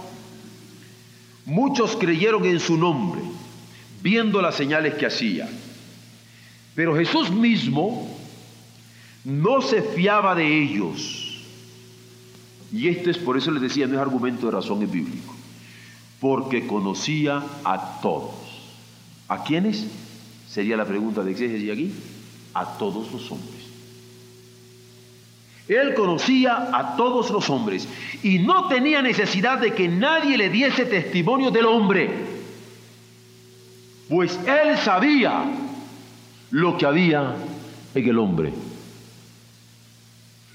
Muchos 1.46 1.96
creyeron 1.96 2.44
en 2.46 2.60
su 2.60 2.76
nombre, 2.76 3.22
viendo 4.02 4.42
las 4.42 4.56
señales 4.56 4.96
que 4.96 5.06
hacía. 5.06 5.48
Pero 6.74 6.96
Jesús 6.96 7.32
mismo 7.32 8.10
no 9.24 9.62
se 9.62 9.84
fiaba 9.84 10.34
de 10.34 10.64
ellos. 10.64 11.44
Y 12.74 12.88
esto 12.88 13.12
es 13.12 13.18
por 13.20 13.38
eso 13.38 13.52
les 13.52 13.62
decía, 13.62 13.86
no 13.86 13.94
es 13.94 14.02
argumento 14.02 14.48
de 14.48 14.54
razón, 14.54 14.82
es 14.82 14.92
bíblico. 14.92 15.36
Porque 16.26 16.66
conocía 16.66 17.44
a 17.64 18.02
todos. 18.02 18.34
¿A 19.28 19.44
quiénes? 19.44 19.86
Sería 20.50 20.76
la 20.76 20.84
pregunta 20.84 21.22
de 21.22 21.30
exégesis 21.30 21.72
aquí. 21.72 21.92
A 22.56 22.66
todos 22.80 23.12
los 23.12 23.32
hombres. 23.32 23.62
Él 25.68 25.94
conocía 25.94 26.70
a 26.74 26.96
todos 26.96 27.30
los 27.30 27.48
hombres 27.52 27.88
y 28.24 28.40
no 28.40 28.68
tenía 28.68 29.04
necesidad 29.04 29.60
de 29.60 29.76
que 29.76 29.88
nadie 29.88 30.36
le 30.36 30.50
diese 30.50 30.86
testimonio 30.86 31.52
del 31.52 31.68
hombre, 31.68 32.10
pues 34.10 34.40
él 34.48 34.80
sabía 34.80 35.46
lo 36.50 36.76
que 36.76 36.88
había 36.88 37.36
en 37.94 38.10
el 38.10 38.18
hombre. 38.18 38.52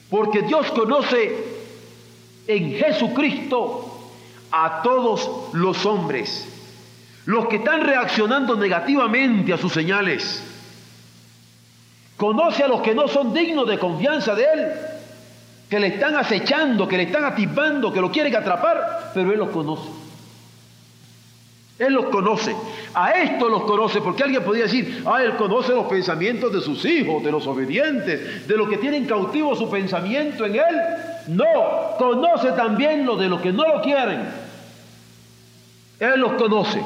Porque 0.08 0.42
Dios 0.42 0.68
conoce 0.72 1.32
en 2.48 2.72
Jesucristo 2.72 3.89
a 4.52 4.82
todos 4.82 5.52
los 5.52 5.86
hombres, 5.86 6.46
los 7.26 7.46
que 7.46 7.56
están 7.56 7.82
reaccionando 7.82 8.56
negativamente 8.56 9.52
a 9.52 9.58
sus 9.58 9.72
señales. 9.72 10.42
Conoce 12.16 12.64
a 12.64 12.68
los 12.68 12.82
que 12.82 12.94
no 12.94 13.08
son 13.08 13.32
dignos 13.32 13.66
de 13.66 13.78
confianza 13.78 14.34
de 14.34 14.44
Él 14.44 14.72
que 15.70 15.78
le 15.78 15.86
están 15.86 16.16
acechando, 16.16 16.88
que 16.88 16.96
le 16.96 17.04
están 17.04 17.24
atisbando, 17.24 17.92
que 17.92 18.00
lo 18.00 18.10
quieren 18.10 18.34
atrapar, 18.34 19.12
pero 19.14 19.32
Él 19.32 19.38
los 19.38 19.50
conoce. 19.50 19.88
Él 21.78 21.94
los 21.94 22.06
conoce. 22.06 22.54
A 22.92 23.12
esto 23.12 23.48
los 23.48 23.62
conoce, 23.62 24.00
porque 24.00 24.24
alguien 24.24 24.42
podría 24.42 24.64
decir, 24.64 25.04
ah, 25.06 25.22
Él 25.22 25.36
conoce 25.36 25.72
los 25.72 25.86
pensamientos 25.86 26.52
de 26.52 26.60
sus 26.60 26.84
hijos, 26.84 27.22
de 27.22 27.30
los 27.30 27.46
obedientes, 27.46 28.48
de 28.48 28.56
los 28.56 28.68
que 28.68 28.78
tienen 28.78 29.06
cautivo 29.06 29.54
su 29.54 29.70
pensamiento 29.70 30.44
en 30.44 30.56
Él. 30.56 30.76
No, 31.28 31.96
conoce 31.98 32.50
también 32.52 33.06
lo 33.06 33.16
de 33.16 33.28
los 33.28 33.40
que 33.40 33.52
no 33.52 33.64
lo 33.64 33.80
quieren. 33.80 34.28
Él 36.00 36.18
los 36.18 36.32
conoce. 36.32 36.82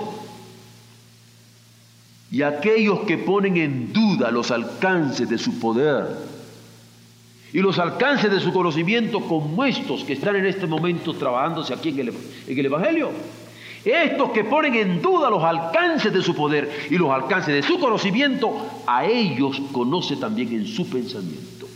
Y 2.31 2.43
aquellos 2.43 3.01
que 3.01 3.17
ponen 3.17 3.57
en 3.57 3.93
duda 3.93 4.33
los 4.33 4.51
alcances 4.51 5.29
de 5.29 5.39
su 5.39 5.61
poder, 5.61 6.05
y 7.53 7.61
los 7.61 7.79
alcances 7.79 8.33
de 8.33 8.41
su 8.41 8.53
conocimiento 8.53 9.21
como 9.21 9.65
estos 9.65 10.03
que 10.03 10.15
están 10.15 10.35
en 10.35 10.45
este 10.45 10.67
momento 10.67 11.15
trabajándose 11.15 11.73
aquí 11.73 11.91
en 11.91 12.01
el, 12.49 12.67
Evangelio. 12.67 13.13
Estos 13.85 14.31
que 14.31 14.43
ponen 14.43 14.75
en 14.75 15.01
duda 15.01 15.31
los 15.31 15.45
alcances 15.45 16.13
de 16.13 16.21
su 16.21 16.35
poder 16.35 16.89
y 16.91 16.97
los 16.97 17.11
alcances 17.11 17.55
de 17.55 17.63
su 17.63 17.79
conocimiento, 17.79 18.83
a 18.89 19.07
ellos 19.07 19.63
conoce 19.71 20.17
también 20.17 20.53
en 20.53 20.67
su 20.67 20.91
pensamiento. 20.91 21.69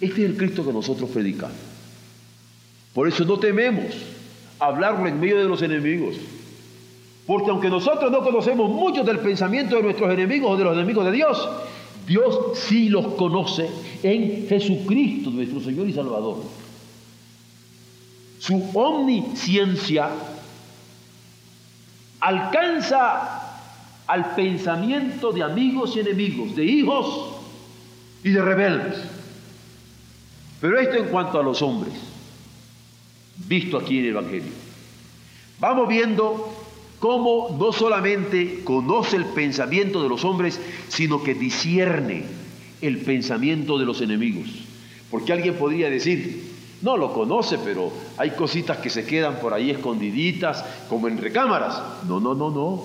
Este 0.00 0.24
es 0.24 0.30
el 0.30 0.36
Cristo 0.38 0.64
que 0.64 0.72
nosotros 0.72 1.10
predicamos. 1.10 1.58
Por 2.94 3.06
eso 3.06 3.26
no 3.26 3.38
tememos 3.38 3.94
hablarlo 4.60 5.06
en 5.06 5.18
medio 5.18 5.38
de 5.38 5.48
los 5.48 5.62
enemigos. 5.62 6.16
Porque 7.26 7.50
aunque 7.50 7.70
nosotros 7.70 8.10
no 8.10 8.22
conocemos 8.22 8.70
mucho 8.70 9.02
del 9.02 9.18
pensamiento 9.18 9.76
de 9.76 9.82
nuestros 9.82 10.12
enemigos 10.12 10.52
o 10.52 10.56
de 10.56 10.64
los 10.64 10.76
enemigos 10.76 11.04
de 11.06 11.12
Dios, 11.12 11.48
Dios 12.06 12.58
sí 12.58 12.88
los 12.88 13.14
conoce 13.14 13.68
en 14.02 14.46
Jesucristo, 14.48 15.30
nuestro 15.30 15.60
Señor 15.60 15.88
y 15.88 15.92
Salvador. 15.92 16.38
Su 18.38 18.70
omnisciencia 18.74 20.10
alcanza 22.20 23.40
al 24.06 24.34
pensamiento 24.34 25.30
de 25.30 25.42
amigos 25.42 25.94
y 25.94 26.00
enemigos, 26.00 26.56
de 26.56 26.64
hijos 26.64 27.30
y 28.24 28.30
de 28.30 28.42
rebeldes. 28.42 29.04
Pero 30.60 30.80
esto 30.80 30.96
en 30.96 31.08
cuanto 31.10 31.38
a 31.38 31.42
los 31.42 31.62
hombres, 31.62 31.94
visto 33.46 33.78
aquí 33.78 33.98
en 33.98 34.04
el 34.04 34.10
Evangelio. 34.10 34.52
Vamos 35.58 35.88
viendo 35.88 36.52
cómo 36.98 37.56
no 37.58 37.72
solamente 37.72 38.60
conoce 38.64 39.16
el 39.16 39.24
pensamiento 39.26 40.02
de 40.02 40.08
los 40.08 40.24
hombres, 40.24 40.60
sino 40.88 41.22
que 41.22 41.34
discierne 41.34 42.24
el 42.80 42.98
pensamiento 42.98 43.78
de 43.78 43.86
los 43.86 44.00
enemigos. 44.00 44.48
Porque 45.10 45.32
alguien 45.32 45.54
podría 45.54 45.90
decir, 45.90 46.50
no 46.82 46.96
lo 46.96 47.12
conoce, 47.12 47.58
pero 47.58 47.92
hay 48.16 48.30
cositas 48.30 48.78
que 48.78 48.90
se 48.90 49.04
quedan 49.04 49.40
por 49.40 49.52
ahí 49.52 49.70
escondiditas, 49.70 50.64
como 50.88 51.08
en 51.08 51.18
recámaras. 51.18 51.82
No, 52.08 52.20
no, 52.20 52.34
no, 52.34 52.50
no. 52.50 52.84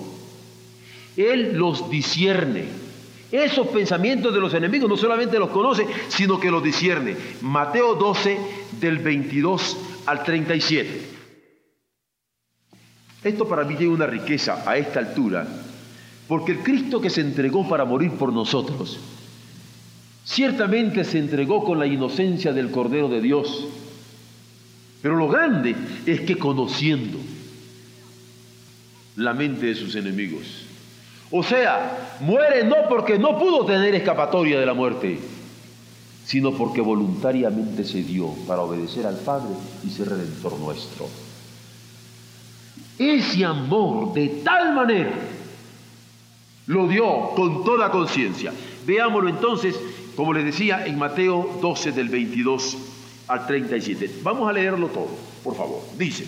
Él 1.16 1.56
los 1.56 1.88
discierne. 1.88 2.64
Esos 3.32 3.66
pensamientos 3.68 4.32
de 4.32 4.40
los 4.40 4.54
enemigos 4.54 4.88
no 4.88 4.96
solamente 4.96 5.38
los 5.38 5.50
conoce, 5.50 5.86
sino 6.08 6.38
que 6.38 6.50
los 6.50 6.62
discierne. 6.62 7.16
Mateo 7.42 7.94
12, 7.94 8.38
del 8.80 8.98
22 8.98 9.76
al 10.06 10.22
37. 10.22 11.16
Esto 13.24 13.48
para 13.48 13.64
mí 13.64 13.74
tiene 13.74 13.92
una 13.92 14.06
riqueza 14.06 14.62
a 14.64 14.76
esta 14.76 15.00
altura, 15.00 15.46
porque 16.28 16.52
el 16.52 16.58
Cristo 16.60 17.00
que 17.00 17.10
se 17.10 17.20
entregó 17.20 17.68
para 17.68 17.84
morir 17.84 18.12
por 18.12 18.32
nosotros, 18.32 18.98
ciertamente 20.24 21.04
se 21.04 21.18
entregó 21.18 21.64
con 21.64 21.78
la 21.78 21.86
inocencia 21.86 22.52
del 22.52 22.70
Cordero 22.70 23.08
de 23.08 23.20
Dios, 23.20 23.66
pero 25.02 25.16
lo 25.16 25.28
grande 25.28 25.74
es 26.06 26.20
que 26.20 26.36
conociendo 26.36 27.18
la 29.16 29.34
mente 29.34 29.66
de 29.66 29.74
sus 29.74 29.96
enemigos, 29.96 30.66
o 31.30 31.42
sea, 31.42 32.18
muere 32.20 32.62
no 32.64 32.88
porque 32.88 33.18
no 33.18 33.38
pudo 33.38 33.66
tener 33.66 33.94
escapatoria 33.94 34.60
de 34.60 34.66
la 34.66 34.74
muerte, 34.74 35.18
sino 36.26 36.52
porque 36.52 36.80
voluntariamente 36.80 37.84
se 37.84 38.02
dio 38.02 38.28
para 38.48 38.62
obedecer 38.62 39.06
al 39.06 39.16
Padre 39.16 39.54
y 39.86 39.90
ser 39.90 40.08
redentor 40.08 40.58
nuestro. 40.58 41.06
Ese 42.98 43.44
amor 43.44 44.12
de 44.12 44.40
tal 44.42 44.74
manera 44.74 45.12
lo 46.66 46.88
dio 46.88 47.30
con 47.36 47.62
toda 47.64 47.92
conciencia. 47.92 48.52
Veámoslo 48.84 49.28
entonces, 49.28 49.78
como 50.16 50.32
les 50.32 50.44
decía, 50.44 50.84
en 50.84 50.98
Mateo 50.98 51.58
12 51.62 51.92
del 51.92 52.08
22 52.08 52.76
al 53.28 53.46
37. 53.46 54.20
Vamos 54.24 54.48
a 54.48 54.52
leerlo 54.52 54.88
todo, 54.88 55.10
por 55.44 55.54
favor. 55.54 55.80
Dice, 55.96 56.26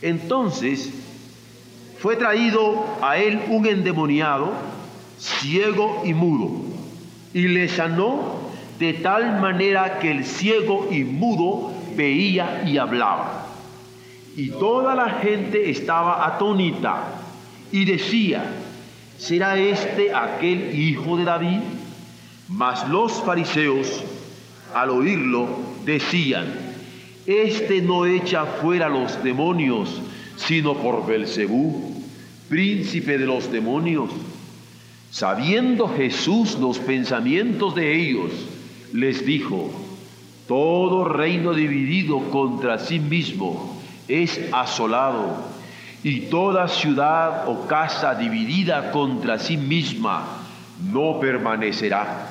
entonces 0.00 0.90
fue 1.98 2.16
traído 2.16 2.86
a 3.02 3.18
él 3.18 3.38
un 3.48 3.66
endemoniado, 3.66 4.52
ciego 5.18 6.02
y 6.06 6.14
mudo, 6.14 6.62
y 7.34 7.48
le 7.48 7.68
sanó 7.68 8.37
de 8.78 8.94
tal 8.94 9.40
manera 9.40 9.98
que 9.98 10.10
el 10.10 10.24
ciego 10.24 10.88
y 10.90 11.04
mudo 11.04 11.72
veía 11.96 12.62
y 12.66 12.78
hablaba. 12.78 13.46
Y 14.36 14.50
toda 14.50 14.94
la 14.94 15.10
gente 15.20 15.68
estaba 15.68 16.24
atónita 16.26 17.22
y 17.72 17.84
decía, 17.84 18.44
¿será 19.18 19.56
este 19.56 20.14
aquel 20.14 20.78
hijo 20.78 21.16
de 21.16 21.24
David? 21.24 21.60
Mas 22.48 22.88
los 22.88 23.12
fariseos, 23.24 24.04
al 24.74 24.90
oírlo, 24.90 25.48
decían, 25.84 26.46
este 27.26 27.82
no 27.82 28.06
echa 28.06 28.46
fuera 28.46 28.88
los 28.88 29.22
demonios, 29.24 30.00
sino 30.36 30.74
por 30.74 31.04
Belcebú, 31.04 32.00
príncipe 32.48 33.18
de 33.18 33.26
los 33.26 33.50
demonios. 33.50 34.10
Sabiendo 35.10 35.88
Jesús 35.88 36.56
los 36.60 36.78
pensamientos 36.78 37.74
de 37.74 38.00
ellos, 38.00 38.30
les 38.92 39.24
dijo, 39.24 39.70
todo 40.46 41.04
reino 41.04 41.52
dividido 41.52 42.30
contra 42.30 42.78
sí 42.78 42.98
mismo 42.98 43.80
es 44.08 44.40
asolado, 44.52 45.44
y 46.02 46.22
toda 46.22 46.68
ciudad 46.68 47.48
o 47.48 47.66
casa 47.66 48.14
dividida 48.14 48.90
contra 48.92 49.38
sí 49.38 49.56
misma 49.56 50.44
no 50.92 51.18
permanecerá. 51.20 52.28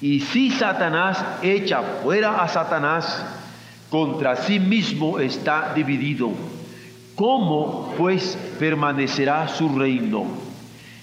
Y 0.00 0.20
si 0.20 0.50
Satanás 0.50 1.24
echa 1.42 1.82
fuera 2.02 2.42
a 2.42 2.48
Satanás, 2.48 3.24
contra 3.88 4.36
sí 4.36 4.58
mismo 4.58 5.18
está 5.18 5.72
dividido. 5.74 6.30
¿Cómo 7.14 7.94
pues 7.96 8.38
permanecerá 8.58 9.48
su 9.48 9.76
reino? 9.76 10.26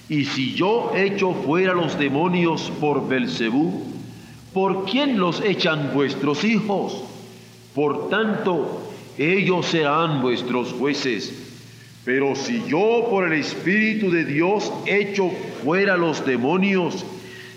Y 0.07 0.25
si 0.25 0.53
yo 0.53 0.91
echo 0.95 1.33
fuera 1.33 1.73
los 1.73 1.97
demonios 1.97 2.71
por 2.79 3.07
Belcebú, 3.07 3.94
¿por 4.55 4.85
quién 4.85 5.19
los 5.19 5.41
echan 5.41 5.91
vuestros 5.93 6.45
hijos? 6.45 7.03
Por 7.75 8.07
tanto, 8.07 8.89
ellos 9.17 9.65
serán 9.65 10.21
vuestros 10.21 10.71
jueces. 10.71 11.41
Pero 12.05 12.35
si 12.35 12.63
yo 12.65 13.07
por 13.09 13.25
el 13.25 13.33
Espíritu 13.33 14.09
de 14.09 14.23
Dios 14.23 14.71
echo 14.85 15.29
fuera 15.61 15.97
los 15.97 16.25
demonios, 16.25 17.05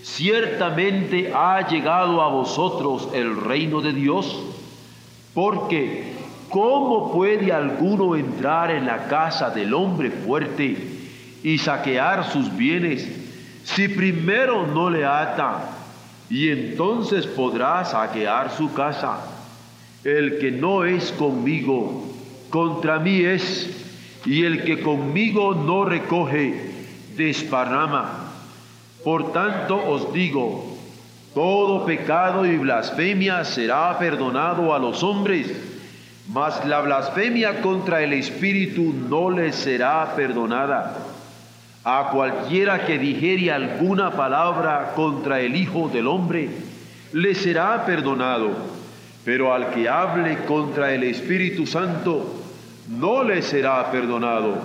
ciertamente 0.03 1.33
ha 1.33 1.69
llegado 1.69 2.21
a 2.21 2.31
vosotros 2.31 3.11
el 3.15 3.43
reino 3.43 3.81
de 3.81 3.93
Dios. 3.93 4.37
Porque, 5.35 6.15
¿cómo 6.49 7.13
puede 7.13 7.53
alguno 7.53 8.17
entrar 8.17 8.73
en 8.73 8.87
la 8.87 9.07
casa 9.07 9.51
del 9.51 9.73
hombre 9.73 10.11
fuerte 10.11 10.77
y 11.45 11.59
saquear 11.59 12.29
sus 12.33 12.57
bienes 12.57 13.09
si 13.63 13.87
primero 13.87 14.67
no 14.67 14.91
le 14.91 15.05
ata 15.05 15.78
y 16.31 16.51
entonces 16.51 17.27
podrá 17.27 17.85
saquear 17.85 18.51
su 18.51 18.73
casa? 18.73 19.19
El 20.05 20.39
que 20.39 20.51
no 20.51 20.85
es 20.85 21.13
conmigo, 21.13 22.05
contra 22.51 22.99
mí 22.99 23.21
es, 23.21 23.71
y 24.25 24.45
el 24.45 24.65
que 24.65 24.81
conmigo 24.81 25.55
no 25.55 25.85
recoge, 25.85 26.73
desparrama. 27.17 28.33
Por 29.05 29.33
tanto 29.33 29.77
os 29.77 30.13
digo, 30.13 30.77
todo 31.35 31.87
pecado 31.87 32.45
y 32.45 32.57
blasfemia 32.57 33.45
será 33.45 33.99
perdonado 33.99 34.75
a 34.75 34.79
los 34.79 35.03
hombres, 35.03 35.47
mas 36.29 36.65
la 36.67 36.81
blasfemia 36.81 37.63
contra 37.63 38.03
el 38.03 38.13
Espíritu 38.13 38.93
no 39.09 39.31
les 39.31 39.55
será 39.55 40.15
perdonada. 40.15 41.08
A 41.91 42.11
cualquiera 42.11 42.85
que 42.85 42.99
dijere 42.99 43.51
alguna 43.51 44.11
palabra 44.11 44.93
contra 44.95 45.41
el 45.41 45.57
Hijo 45.57 45.89
del 45.89 46.07
Hombre, 46.07 46.51
le 47.13 47.35
será 47.35 47.87
perdonado 47.87 48.79
pero 49.29 49.53
al 49.53 49.75
que 49.75 49.87
hable 49.87 50.39
contra 50.47 50.95
el 50.95 51.03
Espíritu 51.05 51.67
Santo, 51.67 52.25
no 52.89 53.23
le 53.23 53.43
será 53.43 53.91
perdonado, 53.91 54.57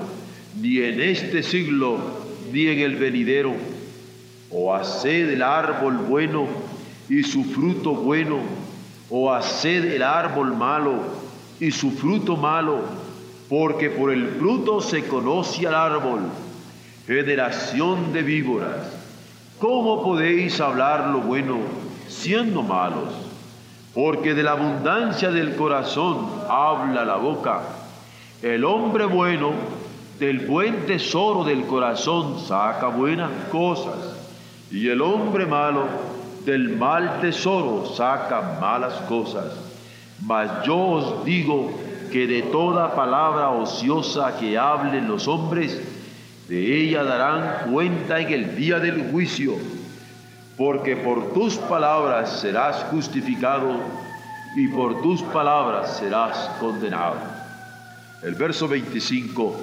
ni 0.62 0.78
en 0.78 1.02
este 1.02 1.44
siglo, 1.44 1.98
ni 2.54 2.68
en 2.68 2.80
el 2.80 2.96
venidero. 2.96 3.54
O 4.50 4.74
haced 4.74 5.32
el 5.32 5.42
árbol 5.42 5.98
bueno 6.08 6.48
y 7.10 7.24
su 7.24 7.44
fruto 7.44 7.94
bueno, 7.94 8.38
o 9.10 9.34
haced 9.34 9.84
el 9.84 10.02
árbol 10.02 10.56
malo 10.56 10.94
y 11.60 11.70
su 11.72 11.92
fruto 11.92 12.38
malo, 12.38 12.84
porque 13.50 13.90
por 13.90 14.14
el 14.14 14.30
fruto 14.40 14.80
se 14.80 15.04
conoce 15.08 15.68
al 15.68 15.76
árbol. 15.76 16.22
Generación 17.06 18.14
de 18.14 18.22
víboras, 18.22 18.88
¿cómo 19.60 20.04
podéis 20.04 20.60
hablar 20.62 21.10
lo 21.10 21.20
bueno 21.20 21.58
siendo 22.08 22.62
malos? 22.62 23.24
porque 23.94 24.34
de 24.34 24.44
la 24.44 24.52
abundancia 24.52 25.30
del 25.30 25.56
corazón 25.56 26.28
habla 26.50 27.06
la 27.06 27.18
boca. 27.18 27.62
El 28.42 28.66
hombre 28.66 29.06
bueno 29.06 29.52
del 30.20 30.48
buen 30.48 30.86
tesoro 30.88 31.44
del 31.44 31.66
corazón 31.66 32.40
saca 32.40 32.88
buenas 32.88 33.30
cosas, 33.52 34.18
y 34.72 34.88
el 34.88 35.02
hombre 35.02 35.46
malo 35.46 35.84
del 36.44 36.76
mal 36.76 37.20
tesoro 37.22 37.86
sacan 37.86 38.60
malas 38.60 38.94
cosas. 39.08 39.54
Mas 40.22 40.66
yo 40.66 40.78
os 40.78 41.26
digo 41.26 41.72
que 42.12 42.26
de 42.26 42.44
toda 42.44 42.96
palabra 42.96 43.50
ociosa 43.50 44.38
que 44.40 44.58
hablen 44.58 45.08
los 45.08 45.28
hombres, 45.28 45.82
de 46.54 46.84
ella 46.84 47.04
darán 47.04 47.72
cuenta 47.72 48.20
en 48.20 48.32
el 48.32 48.56
día 48.56 48.78
del 48.78 49.10
juicio, 49.10 49.58
porque 50.56 50.96
por 50.96 51.34
tus 51.34 51.56
palabras 51.56 52.42
serás 52.42 52.76
justificado 52.92 53.80
y 54.56 54.68
por 54.68 55.02
tus 55.02 55.24
palabras 55.24 55.98
serás 55.98 56.38
condenado. 56.60 57.16
El 58.22 58.36
verso 58.36 58.68
25, 58.68 59.60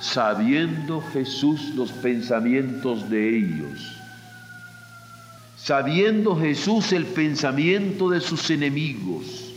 sabiendo 0.00 1.00
Jesús 1.12 1.76
los 1.76 1.92
pensamientos 1.92 3.08
de 3.08 3.36
ellos, 3.36 3.96
sabiendo 5.56 6.34
Jesús 6.34 6.92
el 6.92 7.06
pensamiento 7.06 8.10
de 8.10 8.20
sus 8.20 8.50
enemigos, 8.50 9.51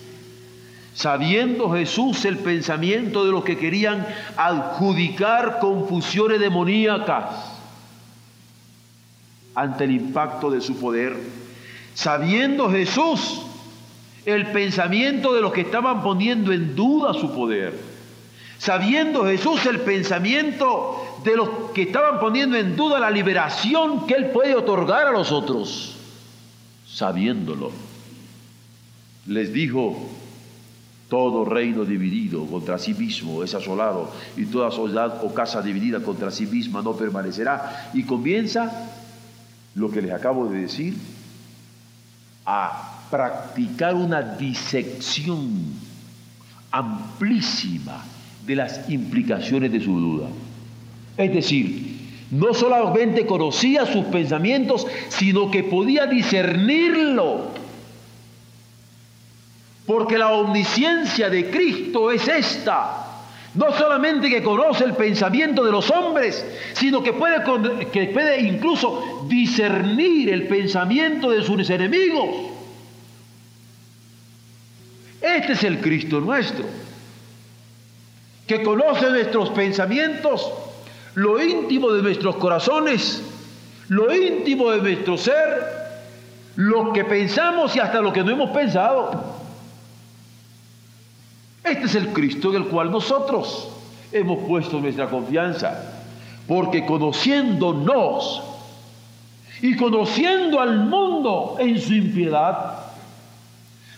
sabiendo 0.96 1.70
Jesús 1.72 2.24
el 2.24 2.38
pensamiento 2.40 3.26
de 3.26 3.32
los 3.32 3.44
que 3.44 3.58
querían 3.58 4.08
adjudicar 4.38 5.60
confusiones 5.60 6.40
demoníacas 6.40 7.52
ante 9.54 9.84
el 9.84 9.92
impacto 9.92 10.50
de 10.50 10.62
su 10.62 10.80
poder, 10.80 11.18
sabiendo 11.94 12.72
Jesús 12.72 13.42
el 14.26 14.48
pensamiento 14.48 15.34
de 15.34 15.42
los 15.42 15.52
que 15.52 15.62
estaban 15.62 16.02
poniendo 16.02 16.54
en 16.54 16.76
duda 16.78 17.14
su 17.14 17.36
poder, 17.36 17.78
sabiendo 18.58 19.26
Jesús 19.26 19.66
el 19.66 19.82
pensamiento 19.82 21.20
de 21.26 21.36
los 21.36 21.50
que 21.74 21.84
estaban 21.84 22.22
poniendo 22.22 22.56
en 22.56 22.78
duda 22.78 23.00
la 23.00 23.12
liberación 23.12 24.08
que 24.08 24.14
Él 24.14 24.28
puede 24.28 24.56
otorgar 24.56 25.08
a 25.08 25.12
los 25.12 25.34
otros, 25.34 25.98
sabiéndolo, 26.88 27.72
les 29.28 29.52
dijo, 29.52 30.10
todo 31.10 31.46
reino 31.46 31.86
dividido 31.86 32.46
contra 32.48 32.80
sí 32.80 32.94
mismo 32.94 33.44
es 33.44 33.54
asolado 33.54 34.12
y 34.36 34.46
toda 34.46 34.72
ciudad 34.72 35.24
o 35.24 35.34
casa 35.34 35.62
dividida 35.62 36.00
contra 36.00 36.32
sí 36.32 36.48
misma 36.48 36.82
no 36.82 36.94
permanecerá. 36.94 37.91
Y 37.94 38.04
comienza 38.04 38.89
lo 39.76 39.91
que 39.91 40.02
les 40.02 40.12
acabo 40.12 40.48
de 40.48 40.62
decir 40.62 40.96
a 42.46 43.08
practicar 43.12 43.94
una 43.94 44.22
disección 44.22 45.74
amplísima 46.72 48.04
de 48.46 48.56
las 48.56 48.89
implicaciones 48.89 49.72
de 49.72 49.82
su 49.82 50.00
duda. 50.00 50.28
Es 51.18 51.34
decir, 51.34 51.96
no 52.32 52.54
solamente 52.54 53.26
conocía 53.26 53.86
sus 53.86 54.06
pensamientos, 54.06 54.88
sino 55.10 55.52
que 55.52 55.63
podía 55.63 56.08
discernirlo 56.08 57.52
porque 59.86 60.17
la 60.17 60.32
omnisciencia 60.32 61.30
de 61.30 61.50
Cristo 61.50 62.12
es 62.12 62.28
esta. 62.28 63.02
No 63.54 63.71
solamente 63.71 64.30
que 64.30 64.43
conoce 64.43 64.84
el 64.84 64.95
pensamiento 64.95 65.63
de 65.63 65.71
los 65.71 65.89
hombres, 65.89 66.45
sino 66.74 67.02
que 67.02 67.13
puede, 67.13 67.41
que 67.91 68.08
puede 68.08 68.41
incluso 68.41 69.26
discernir 69.30 70.30
el 70.30 70.48
pensamiento 70.48 71.30
de 71.30 71.41
sus 71.41 71.69
enemigos. 71.69 72.30
Este 75.21 75.54
es 75.54 75.63
el 75.63 75.80
Cristo 75.80 76.19
nuestro, 76.19 76.65
que 78.45 78.62
conoce 78.62 79.10
nuestros 79.10 79.50
pensamientos, 79.52 80.52
lo 81.15 81.41
íntimo 81.41 81.91
de 81.91 82.02
nuestros 82.02 82.36
corazones, 82.36 83.24
lo 83.88 84.13
íntimo 84.13 84.71
de 84.71 84.82
nuestro 84.82 85.17
ser, 85.17 85.63
lo 86.58 86.91
que 86.91 87.06
pensamos 87.06 87.76
y 87.76 87.80
hasta 87.80 88.02
lo 88.02 88.12
que 88.12 88.24
no 88.24 88.32
hemos 88.32 88.52
pensado. 88.52 89.35
Este 91.65 91.86
es 91.86 91.95
el 91.95 92.10
Cristo 92.10 92.49
en 92.49 92.58
el 92.62 92.67
cual 92.67 92.91
nosotros 92.91 93.69
hemos 94.12 94.47
puesto 94.47 94.80
nuestra 94.80 95.10
confianza, 95.10 95.93
porque 96.47 96.86
conociéndonos 96.86 98.43
y 99.62 99.75
conociendo 99.75 100.62
al 100.62 100.78
mundo 100.78 101.56
en 101.60 101.82
su 101.82 101.95
impiedad, 101.95 102.86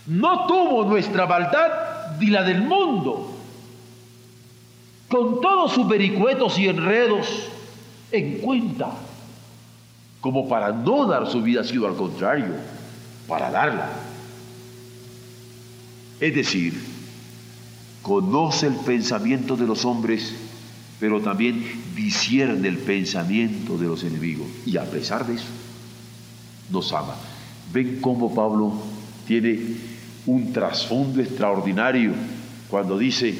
no 0.06 0.46
tuvo 0.46 0.84
nuestra 0.84 1.26
maldad 1.26 2.16
ni 2.18 2.28
la 2.28 2.42
del 2.42 2.62
mundo, 2.62 3.34
con 5.10 5.42
todos 5.42 5.72
sus 5.72 5.86
vericuetos 5.86 6.58
y 6.58 6.68
enredos 6.68 7.50
en 8.10 8.38
cuenta, 8.38 8.88
como 10.22 10.48
para 10.48 10.72
no 10.72 11.04
dar 11.04 11.26
su 11.26 11.42
vida, 11.42 11.62
sino 11.62 11.86
al 11.86 11.96
contrario, 11.96 12.54
para 13.26 13.50
darla. 13.50 13.90
Es 16.18 16.34
decir, 16.34 16.87
conoce 18.02 18.66
el 18.66 18.76
pensamiento 18.76 19.56
de 19.56 19.66
los 19.66 19.84
hombres, 19.84 20.34
pero 21.00 21.20
también 21.20 21.64
discierne 21.94 22.68
el 22.68 22.78
pensamiento 22.78 23.76
de 23.76 23.86
los 23.86 24.02
enemigos. 24.04 24.46
Y 24.66 24.76
a 24.76 24.84
pesar 24.84 25.26
de 25.26 25.34
eso, 25.34 25.46
nos 26.70 26.92
ama. 26.92 27.14
Ven 27.72 28.00
cómo 28.00 28.34
Pablo 28.34 28.72
tiene 29.26 29.58
un 30.26 30.52
trasfondo 30.52 31.20
extraordinario 31.20 32.12
cuando 32.68 32.98
dice 32.98 33.34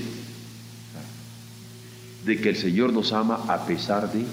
de 2.24 2.40
que 2.40 2.50
el 2.50 2.56
Señor 2.56 2.92
nos 2.92 3.12
ama 3.12 3.40
a 3.48 3.64
pesar 3.64 4.12
de, 4.12 4.24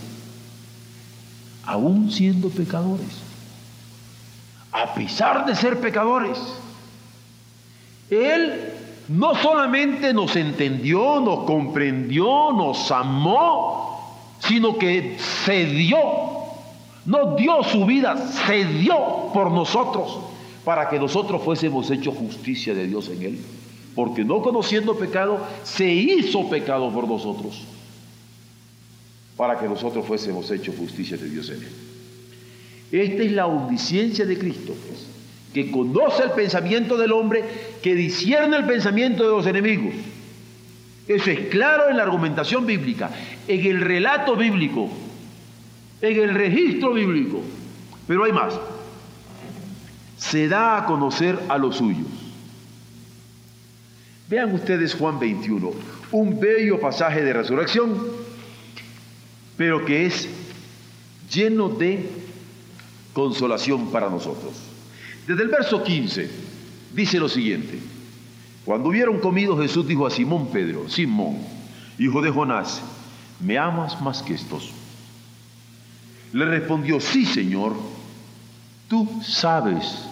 aún 1.64 2.12
siendo 2.12 2.50
pecadores, 2.50 3.08
a 4.72 4.94
pesar 4.94 5.46
de 5.46 5.56
ser 5.56 5.80
pecadores. 5.80 6.38
Él 8.10 8.75
no 9.08 9.36
solamente 9.36 10.13
nos 10.13 10.36
entendió, 10.36 11.20
nos 11.20 11.44
comprendió, 11.44 12.52
nos 12.52 12.91
amó, 12.91 14.18
sino 14.39 14.78
que 14.78 15.18
se 15.46 15.65
dio, 15.65 16.00
no 17.06 17.36
dio 17.36 17.63
su 17.63 17.86
vida, 17.86 18.18
se 18.28 18.65
dio 18.65 19.30
por 19.34 19.52
nosotros, 19.52 20.20
para 20.63 20.89
que 20.89 21.00
nosotros 21.00 21.44
fuésemos 21.44 21.91
hechos 21.91 22.15
justicia 22.15 22.74
de 22.74 22.88
Dios 22.88 23.10
en 23.10 23.22
Él. 23.22 23.39
Porque 23.94 24.26
no 24.26 24.41
conociendo 24.41 24.98
pecado, 24.98 25.39
se 25.63 25.88
hizo 25.88 26.50
pecado 26.50 26.91
por 26.91 27.08
nosotros, 27.08 27.62
para 29.38 29.60
que 29.60 29.68
nosotros 29.68 30.06
fuésemos 30.06 30.50
hechos 30.50 30.76
justicia 30.78 31.15
de 31.15 31.30
Dios 31.30 31.50
en 31.50 31.62
Él. 31.62 31.72
Esta 32.91 33.24
es 33.24 33.32
la 33.32 33.46
omnisciencia 33.46 34.26
de 34.26 34.38
Cristo, 34.38 34.74
pues 34.88 35.14
que 35.56 35.72
conoce 35.72 36.22
el 36.22 36.32
pensamiento 36.32 36.98
del 36.98 37.13
hombre, 37.13 37.41
que 37.82 37.96
discierne 37.96 38.58
el 38.58 38.65
pensamiento 38.65 39.24
de 39.24 39.30
los 39.30 39.48
enemigos. 39.48 39.96
Eso 41.08 41.32
es 41.32 41.48
claro 41.48 41.89
en 41.89 41.96
la 41.96 42.04
argumentación 42.04 42.65
bíblica, 42.65 43.10
en 43.48 43.65
el 43.65 43.80
relato 43.80 44.36
bíblico, 44.36 44.89
en 46.02 46.20
el 46.20 46.36
registro 46.36 46.91
bíblico. 46.91 47.41
Pero 48.06 48.26
hay 48.26 48.34
más. 48.34 48.60
Se 50.18 50.50
da 50.50 50.78
a 50.78 50.86
conocer 50.88 51.39
a 51.48 51.58
los 51.58 51.78
suyos. 51.78 52.08
Vean 54.28 54.54
ustedes 54.54 54.94
Juan 54.94 55.20
21, 55.20 55.72
un 56.12 56.38
bello 56.38 56.82
pasaje 56.82 57.24
de 57.24 57.32
resurrección, 57.32 57.98
pero 59.56 59.86
que 59.86 60.06
es 60.06 60.28
lleno 61.32 61.70
de 61.70 62.10
consolación 63.13 63.89
para 63.89 64.10
nosotros. 64.10 64.75
Desde 65.28 65.44
el 65.44 65.50
verso 65.50 65.84
15 65.84 66.30
dice 66.94 67.20
lo 67.20 67.28
siguiente. 67.28 67.80
Cuando 68.64 68.90
hubieron 68.90 69.20
comido 69.20 69.58
Jesús 69.58 69.88
dijo 69.88 70.06
a 70.08 70.12
Simón 70.12 70.48
Pedro, 70.48 70.90
Simón, 70.90 71.38
hijo 72.00 72.22
de 72.22 72.32
Jonás, 72.32 72.82
¿me 73.40 73.58
amas 73.58 74.02
más 74.02 74.22
que 74.22 74.34
estos? 74.34 74.72
Le 76.34 76.46
respondió, 76.46 77.00
sí, 77.00 77.26
Señor, 77.26 77.76
tú 78.88 79.22
sabes, 79.24 80.06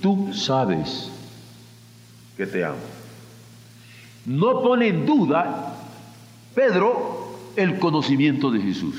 tú 0.00 0.32
sabes 0.32 1.10
que 2.36 2.46
te 2.46 2.64
amo. 2.64 2.78
No 4.24 4.62
pone 4.62 4.88
en 4.88 5.06
duda 5.06 5.76
Pedro 6.54 7.38
el 7.56 7.78
conocimiento 7.78 8.50
de 8.50 8.60
Jesús. 8.60 8.94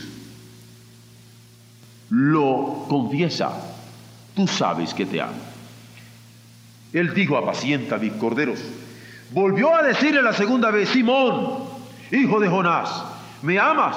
Lo 2.09 2.85
confiesa 2.87 3.72
tú 4.35 4.47
sabes 4.47 4.93
que 4.93 5.05
te 5.05 5.21
amo. 5.21 5.33
Él 6.93 7.13
dijo, 7.13 7.37
apacienta 7.37 7.97
mis 7.97 8.13
corderos. 8.13 8.59
Volvió 9.31 9.75
a 9.75 9.81
decirle 9.81 10.21
la 10.21 10.33
segunda 10.33 10.69
vez, 10.69 10.89
Simón, 10.89 11.63
hijo 12.11 12.39
de 12.39 12.47
Jonás, 12.47 13.03
¿me 13.41 13.57
amas? 13.59 13.95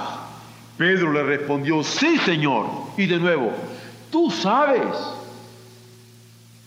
Pedro 0.79 1.13
le 1.13 1.23
respondió, 1.23 1.83
sí, 1.83 2.19
Señor. 2.19 2.67
Y 2.97 3.07
de 3.07 3.19
nuevo, 3.19 3.53
tú 4.11 4.31
sabes, 4.31 4.97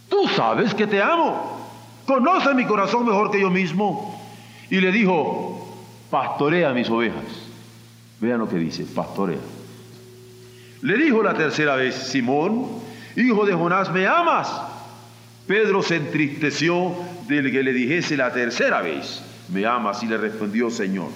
tú 0.08 0.28
sabes 0.36 0.74
que 0.74 0.88
te 0.88 1.02
amo. 1.02 1.58
Conoce 2.06 2.54
mi 2.54 2.66
corazón 2.66 3.06
mejor 3.06 3.32
que 3.32 3.42
yo 3.42 3.50
mismo. 3.50 4.20
Y 4.70 4.82
le 4.82 4.92
dijo, 4.92 5.68
pastorea 6.10 6.72
mis 6.74 6.90
ovejas. 6.90 7.24
Vean 8.20 8.40
lo 8.40 8.50
que 8.50 8.58
dice, 8.58 8.84
pastorea. 8.86 9.40
Le 10.82 10.98
dijo 10.98 11.22
la 11.24 11.34
tercera 11.34 11.76
vez, 11.76 11.96
Simón, 11.96 12.68
hijo 13.22 13.46
de 13.46 13.54
Jonás, 13.54 13.92
¿me 13.92 14.08
amas? 14.08 14.52
Pedro 15.48 15.82
se 15.82 15.96
entristeció 15.96 16.94
del 17.28 17.52
que 17.52 17.64
le 17.64 17.74
dijese 17.74 18.16
la 18.16 18.32
tercera 18.32 18.82
vez, 18.82 19.22
¿me 19.50 19.66
amas? 19.66 20.04
Y 20.04 20.08
le 20.08 20.18
respondió, 20.18 20.70
Señor, 20.70 21.10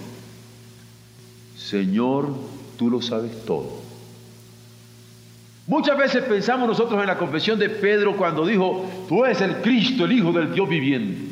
Señor, 1.56 2.30
tú 2.78 2.90
lo 2.90 3.02
sabes 3.02 3.46
todo. 3.46 3.82
Muchas 5.66 5.98
veces 5.98 6.24
pensamos 6.24 6.68
nosotros 6.68 7.00
en 7.00 7.08
la 7.08 7.18
confesión 7.18 7.58
de 7.58 7.70
Pedro 7.70 8.18
cuando 8.18 8.46
dijo, 8.46 8.86
tú 9.08 9.24
eres 9.24 9.40
el 9.42 9.58
Cristo, 9.58 10.06
el 10.06 10.12
Hijo 10.12 10.32
del 10.32 10.54
Dios 10.54 10.68
viviente. 10.68 11.32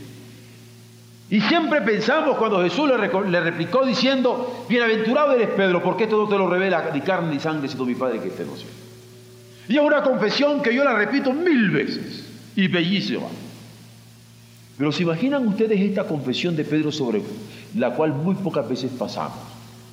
Y 1.30 1.42
siempre 1.42 1.82
pensamos 1.82 2.38
cuando 2.38 2.62
Jesús 2.62 2.90
le, 2.90 3.40
replicó 3.40 3.86
diciendo, 3.86 4.66
bienaventurado 4.70 5.34
eres 5.34 5.50
Pedro, 5.50 5.82
porque 5.82 6.04
esto 6.04 6.18
no 6.18 6.28
te 6.28 6.38
lo 6.38 6.50
revela 6.50 6.92
ni 6.94 7.02
carne 7.02 7.34
ni 7.34 7.40
sangre, 7.40 7.68
sino 7.68 7.86
mi 7.86 7.96
Padre 7.96 8.20
que 8.20 8.28
esté 8.30 8.44
en. 8.44 8.81
Y 9.68 9.78
es 9.78 9.82
una 9.82 10.02
confesión 10.02 10.62
que 10.62 10.74
yo 10.74 10.84
la 10.84 10.96
repito 10.96 11.32
mil 11.34 11.70
veces 11.70 12.26
y 12.56 12.68
bellísima. 12.68 13.28
Pero 14.78 14.92
¿se 14.92 15.04
imaginan 15.04 15.48
ustedes 15.48 15.80
esta 15.80 16.06
confesión 16.06 16.56
de 16.56 16.66
Pedro 16.66 16.92
sobre 16.92 17.22
la 17.76 17.92
cual 17.92 18.14
muy 18.14 18.36
pocas 18.36 18.68
veces 18.68 18.92
pasamos 18.98 19.38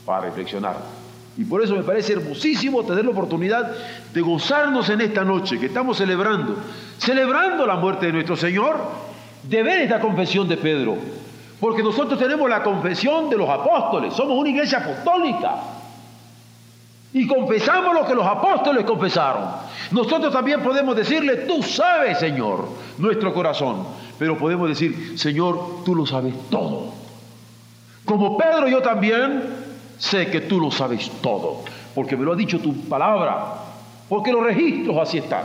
para 0.06 0.22
reflexionar? 0.22 0.76
Y 1.36 1.44
por 1.44 1.62
eso 1.62 1.76
me 1.76 1.84
parece 1.84 2.14
hermosísimo 2.14 2.82
tener 2.84 3.04
la 3.04 3.12
oportunidad 3.12 3.70
de 4.12 4.20
gozarnos 4.20 4.88
en 4.88 5.00
esta 5.02 5.24
noche 5.24 5.58
que 5.58 5.66
estamos 5.66 5.96
celebrando, 5.96 6.56
celebrando 6.98 7.64
la 7.64 7.76
muerte 7.76 8.06
de 8.06 8.12
nuestro 8.12 8.36
Señor, 8.36 8.76
de 9.44 9.62
ver 9.62 9.82
esta 9.82 10.00
confesión 10.00 10.48
de 10.48 10.56
Pedro, 10.56 10.96
porque 11.60 11.82
nosotros 11.82 12.18
tenemos 12.18 12.50
la 12.50 12.62
confesión 12.62 13.30
de 13.30 13.36
los 13.36 13.48
apóstoles, 13.48 14.14
somos 14.14 14.36
una 14.36 14.48
iglesia 14.48 14.78
apostólica. 14.78 15.54
Y 17.12 17.26
confesamos 17.26 17.94
lo 17.94 18.06
que 18.06 18.14
los 18.14 18.26
apóstoles 18.26 18.84
confesaron. 18.84 19.44
Nosotros 19.90 20.32
también 20.32 20.62
podemos 20.62 20.94
decirle, 20.94 21.36
tú 21.46 21.62
sabes, 21.62 22.18
Señor, 22.18 22.68
nuestro 22.98 23.32
corazón. 23.32 23.86
Pero 24.18 24.36
podemos 24.36 24.68
decir, 24.68 25.18
Señor, 25.18 25.84
tú 25.84 25.94
lo 25.94 26.04
sabes 26.04 26.34
todo. 26.50 26.92
Como 28.04 28.36
Pedro, 28.36 28.68
yo 28.68 28.82
también 28.82 29.42
sé 29.98 30.30
que 30.30 30.42
tú 30.42 30.60
lo 30.60 30.70
sabes 30.70 31.10
todo. 31.22 31.62
Porque 31.94 32.16
me 32.16 32.24
lo 32.24 32.32
ha 32.32 32.36
dicho 32.36 32.58
tu 32.58 32.74
palabra. 32.82 33.54
Porque 34.08 34.32
los 34.32 34.42
registros 34.42 34.96
así 34.98 35.18
están. 35.18 35.44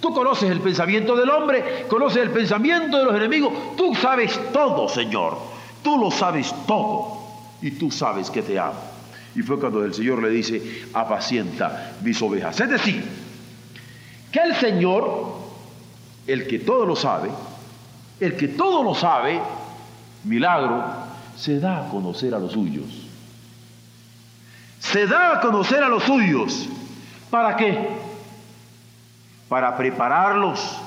Tú 0.00 0.12
conoces 0.12 0.50
el 0.50 0.60
pensamiento 0.60 1.16
del 1.16 1.30
hombre, 1.30 1.86
conoces 1.88 2.22
el 2.22 2.30
pensamiento 2.30 2.98
de 2.98 3.04
los 3.04 3.14
enemigos. 3.14 3.52
Tú 3.76 3.94
sabes 3.94 4.38
todo, 4.52 4.88
Señor. 4.88 5.38
Tú 5.82 5.98
lo 5.98 6.10
sabes 6.10 6.54
todo. 6.66 7.16
Y 7.62 7.72
tú 7.72 7.90
sabes 7.90 8.30
que 8.30 8.42
te 8.42 8.58
amo. 8.58 8.95
Y 9.36 9.42
fue 9.42 9.60
cuando 9.60 9.84
el 9.84 9.94
Señor 9.94 10.22
le 10.22 10.30
dice, 10.30 10.88
apacienta 10.94 11.92
mis 12.02 12.20
ovejas. 12.22 12.58
Es 12.58 12.70
decir, 12.70 13.04
que 14.32 14.40
el 14.40 14.54
Señor, 14.56 15.36
el 16.26 16.46
que 16.46 16.58
todo 16.58 16.86
lo 16.86 16.96
sabe, 16.96 17.30
el 18.18 18.36
que 18.36 18.48
todo 18.48 18.82
lo 18.82 18.94
sabe, 18.94 19.40
milagro, 20.24 20.82
se 21.36 21.60
da 21.60 21.86
a 21.86 21.88
conocer 21.90 22.34
a 22.34 22.38
los 22.38 22.52
suyos. 22.52 22.86
Se 24.80 25.06
da 25.06 25.36
a 25.36 25.40
conocer 25.40 25.84
a 25.84 25.88
los 25.88 26.02
suyos. 26.02 26.68
¿Para 27.30 27.56
qué? 27.56 28.06
para 29.48 29.76
prepararlos 29.76 30.78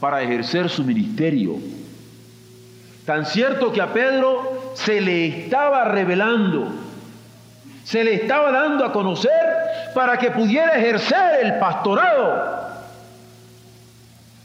para 0.00 0.22
ejercer 0.22 0.68
su 0.68 0.82
ministerio. 0.84 1.58
Tan 3.04 3.26
cierto 3.26 3.72
que 3.72 3.80
a 3.80 3.92
Pedro 3.92 4.72
se 4.74 5.00
le 5.00 5.44
estaba 5.44 5.84
revelando, 5.84 6.72
se 7.90 8.04
le 8.04 8.14
estaba 8.14 8.52
dando 8.52 8.84
a 8.84 8.92
conocer 8.92 9.90
para 9.96 10.16
que 10.16 10.30
pudiera 10.30 10.76
ejercer 10.78 11.44
el 11.44 11.58
pastorado, 11.58 12.70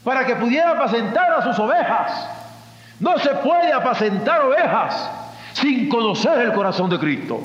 para 0.02 0.26
que 0.26 0.34
pudiera 0.34 0.72
apacentar 0.72 1.32
a 1.32 1.42
sus 1.42 1.56
ovejas. 1.60 2.28
No 2.98 3.16
se 3.20 3.30
puede 3.36 3.72
apacentar 3.72 4.40
ovejas 4.40 5.08
sin 5.52 5.88
conocer 5.88 6.40
el 6.40 6.54
corazón 6.54 6.90
de 6.90 6.98
Cristo 6.98 7.40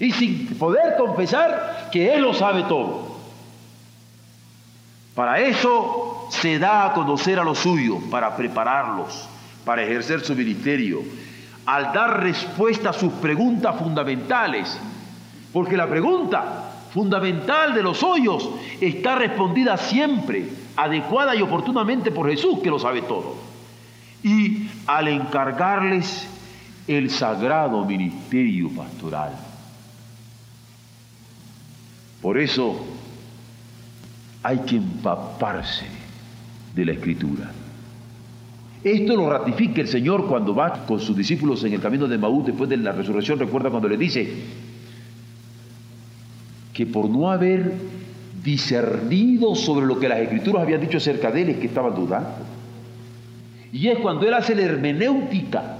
y 0.00 0.12
sin 0.12 0.46
poder 0.58 0.96
confesar 0.96 1.90
que 1.92 2.14
Él 2.14 2.22
lo 2.22 2.32
sabe 2.32 2.62
todo. 2.62 3.18
Para 5.14 5.40
eso 5.40 6.28
se 6.30 6.58
da 6.58 6.86
a 6.86 6.92
conocer 6.94 7.38
a 7.38 7.44
los 7.44 7.58
suyos, 7.58 7.98
para 8.10 8.34
prepararlos, 8.34 9.28
para 9.66 9.82
ejercer 9.82 10.20
su 10.20 10.34
ministerio, 10.34 11.02
al 11.66 11.92
dar 11.92 12.22
respuesta 12.22 12.90
a 12.90 12.94
sus 12.94 13.12
preguntas 13.12 13.76
fundamentales. 13.76 14.80
Porque 15.52 15.76
la 15.76 15.88
pregunta 15.88 16.72
fundamental 16.92 17.74
de 17.74 17.82
los 17.82 17.98
suyos 17.98 18.48
está 18.80 19.16
respondida 19.16 19.76
siempre, 19.76 20.48
adecuada 20.76 21.34
y 21.34 21.42
oportunamente 21.42 22.10
por 22.10 22.28
Jesús, 22.30 22.60
que 22.62 22.70
lo 22.70 22.78
sabe 22.78 23.02
todo. 23.02 23.36
Y 24.22 24.68
al 24.86 25.08
encargarles 25.08 26.28
el 26.86 27.10
sagrado 27.10 27.84
ministerio 27.84 28.70
pastoral. 28.70 29.32
Por 32.20 32.38
eso 32.38 32.78
hay 34.42 34.58
que 34.60 34.76
empaparse 34.76 35.86
de 36.74 36.84
la 36.84 36.92
escritura. 36.92 37.50
Esto 38.84 39.16
lo 39.16 39.30
ratifica 39.30 39.80
el 39.80 39.88
Señor 39.88 40.26
cuando 40.26 40.54
va 40.54 40.84
con 40.86 40.98
sus 40.98 41.16
discípulos 41.16 41.62
en 41.64 41.72
el 41.72 41.80
camino 41.80 42.08
de 42.08 42.18
Maús 42.18 42.46
después 42.46 42.68
de 42.68 42.76
la 42.76 42.92
resurrección. 42.92 43.38
Recuerda 43.38 43.70
cuando 43.70 43.88
le 43.88 43.96
dice 43.96 44.28
que 46.72 46.86
por 46.86 47.08
no 47.08 47.30
haber 47.30 47.72
discernido 48.42 49.54
sobre 49.54 49.86
lo 49.86 49.98
que 49.98 50.08
las 50.08 50.18
escrituras 50.18 50.62
habían 50.62 50.80
dicho 50.80 50.98
acerca 50.98 51.30
de 51.30 51.42
él 51.42 51.48
es 51.50 51.56
que 51.58 51.66
estaban 51.66 51.94
dudando. 51.94 52.30
Y 53.72 53.88
es 53.88 53.98
cuando 53.98 54.26
él 54.26 54.34
hace 54.34 54.54
la 54.54 54.62
hermenéutica 54.62 55.78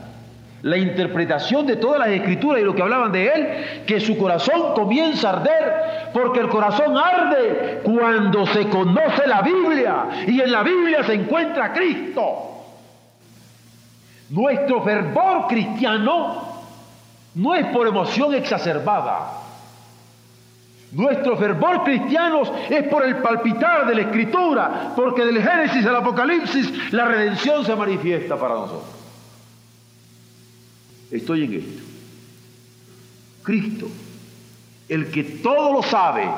la 0.62 0.76
interpretación 0.76 1.66
de 1.66 1.76
todas 1.76 1.98
las 1.98 2.08
escrituras 2.08 2.62
y 2.62 2.64
lo 2.64 2.74
que 2.74 2.82
hablaban 2.82 3.12
de 3.12 3.26
él, 3.26 3.84
que 3.84 4.00
su 4.00 4.16
corazón 4.16 4.74
comienza 4.74 5.28
a 5.28 5.32
arder, 5.32 6.10
porque 6.12 6.40
el 6.40 6.48
corazón 6.48 6.96
arde 6.96 7.80
cuando 7.82 8.46
se 8.46 8.68
conoce 8.68 9.26
la 9.26 9.42
Biblia 9.42 10.24
y 10.26 10.40
en 10.40 10.52
la 10.52 10.62
Biblia 10.62 11.02
se 11.02 11.14
encuentra 11.14 11.72
Cristo. 11.72 12.48
Nuestro 14.30 14.82
fervor 14.82 15.48
cristiano 15.48 16.62
no 17.34 17.54
es 17.54 17.66
por 17.66 17.86
emoción 17.88 18.32
exacerbada. 18.34 19.41
Nuestro 20.92 21.38
fervor 21.38 21.84
cristiano 21.84 22.42
es 22.68 22.86
por 22.88 23.04
el 23.04 23.16
palpitar 23.16 23.86
de 23.86 23.94
la 23.94 24.02
escritura, 24.02 24.92
porque 24.94 25.24
del 25.24 25.42
Génesis 25.42 25.86
al 25.86 25.96
Apocalipsis 25.96 26.92
la 26.92 27.06
redención 27.06 27.64
se 27.64 27.74
manifiesta 27.74 28.36
para 28.36 28.54
nosotros. 28.54 28.84
Estoy 31.10 31.44
en 31.44 31.52
esto. 31.54 31.82
Cristo, 33.42 33.86
el 34.88 35.10
que 35.10 35.24
todo 35.24 35.72
lo 35.72 35.82
sabe, 35.82 36.28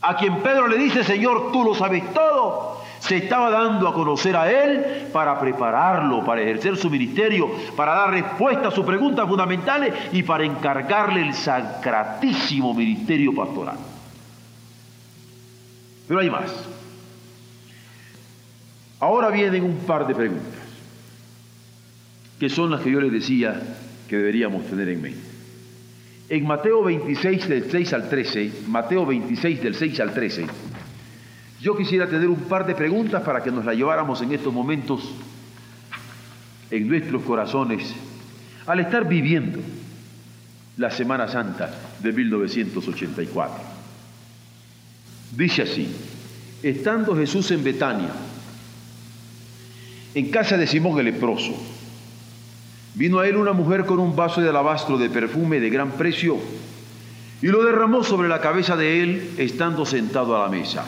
a 0.00 0.16
quien 0.16 0.40
Pedro 0.40 0.68
le 0.68 0.78
dice, 0.78 1.02
Señor, 1.02 1.50
tú 1.52 1.64
lo 1.64 1.74
sabes 1.74 2.14
todo, 2.14 2.77
se 3.08 3.16
estaba 3.16 3.50
dando 3.50 3.88
a 3.88 3.94
conocer 3.94 4.36
a 4.36 4.52
Él 4.52 5.08
para 5.12 5.40
prepararlo, 5.40 6.22
para 6.26 6.42
ejercer 6.42 6.76
su 6.76 6.90
ministerio, 6.90 7.50
para 7.74 7.94
dar 7.94 8.10
respuesta 8.10 8.68
a 8.68 8.70
sus 8.70 8.84
preguntas 8.84 9.26
fundamentales 9.26 9.94
y 10.12 10.22
para 10.22 10.44
encargarle 10.44 11.22
el 11.22 11.32
sacratísimo 11.32 12.74
ministerio 12.74 13.34
pastoral. 13.34 13.78
Pero 16.06 16.20
hay 16.20 16.28
más. 16.28 16.52
Ahora 19.00 19.30
vienen 19.30 19.64
un 19.64 19.78
par 19.78 20.06
de 20.06 20.14
preguntas 20.14 20.58
que 22.38 22.48
son 22.50 22.70
las 22.70 22.82
que 22.82 22.90
yo 22.90 23.00
les 23.00 23.10
decía 23.10 23.60
que 24.06 24.16
deberíamos 24.16 24.66
tener 24.66 24.88
en 24.90 25.02
mente. 25.02 25.20
En 26.28 26.46
Mateo 26.46 26.84
26 26.84 27.48
del 27.48 27.70
6 27.70 27.92
al 27.94 28.08
13, 28.08 28.52
Mateo 28.68 29.06
26 29.06 29.62
del 29.62 29.74
6 29.74 30.00
al 30.00 30.12
13, 30.12 30.46
yo 31.60 31.76
quisiera 31.76 32.08
tener 32.08 32.28
un 32.28 32.40
par 32.42 32.66
de 32.66 32.74
preguntas 32.74 33.22
para 33.22 33.42
que 33.42 33.50
nos 33.50 33.64
las 33.64 33.76
lleváramos 33.76 34.20
en 34.22 34.32
estos 34.32 34.52
momentos 34.52 35.02
en 36.70 36.88
nuestros 36.88 37.22
corazones 37.22 37.94
al 38.66 38.80
estar 38.80 39.08
viviendo 39.08 39.58
la 40.76 40.90
Semana 40.90 41.26
Santa 41.28 41.70
de 42.00 42.12
1984. 42.12 43.56
Dice 45.36 45.62
así, 45.62 45.88
estando 46.62 47.16
Jesús 47.16 47.50
en 47.50 47.64
Betania, 47.64 48.12
en 50.14 50.30
casa 50.30 50.56
de 50.56 50.66
Simón 50.66 50.98
el 50.98 51.06
leproso, 51.06 51.54
Vino 52.98 53.20
a 53.20 53.28
él 53.28 53.36
una 53.36 53.52
mujer 53.52 53.86
con 53.86 54.00
un 54.00 54.16
vaso 54.16 54.40
de 54.40 54.48
alabastro 54.48 54.98
de 54.98 55.08
perfume 55.08 55.60
de 55.60 55.70
gran 55.70 55.92
precio 55.92 56.36
y 57.40 57.46
lo 57.46 57.62
derramó 57.62 58.02
sobre 58.02 58.28
la 58.28 58.40
cabeza 58.40 58.76
de 58.76 59.00
él 59.00 59.30
estando 59.38 59.86
sentado 59.86 60.36
a 60.36 60.42
la 60.42 60.48
mesa. 60.48 60.84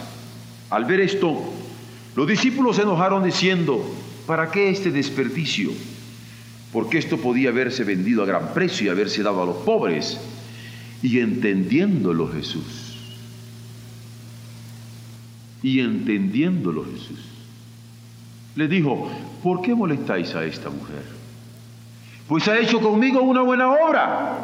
Al 0.70 0.85
ver 0.85 1.00
esto, 1.00 1.42
los 2.16 2.26
discípulos 2.26 2.76
se 2.76 2.83
enojaron 2.83 3.24
diciendo, 3.24 3.85
¿para 4.26 4.50
qué 4.50 4.70
este 4.70 4.90
desperdicio? 4.90 5.72
Porque 6.72 6.98
esto 6.98 7.18
podía 7.18 7.50
haberse 7.50 7.83
vendido 7.83 8.22
a 8.22 8.26
gran 8.26 8.54
precio 8.54 8.87
y 8.87 8.88
haberse 8.90 9.22
dado 9.22 9.42
a 9.42 9.46
los 9.46 9.56
pobres. 9.56 10.18
Y 11.02 11.18
entendiéndolo 11.18 12.28
Jesús, 12.28 12.90
Y 15.62 15.80
entendiéndolo 15.80 16.85
Jesús, 16.85 17.20
le 18.56 18.66
dijo, 18.66 19.11
¿por 19.42 19.61
qué 19.61 19.74
molestáis 19.74 20.35
a 20.35 20.44
esta 20.44 20.70
mujer? 20.70 21.04
Pues 22.26 22.48
ha 22.48 22.59
hecho 22.59 22.80
conmigo 22.80 23.20
una 23.20 23.42
buena 23.42 23.70
obra, 23.70 24.38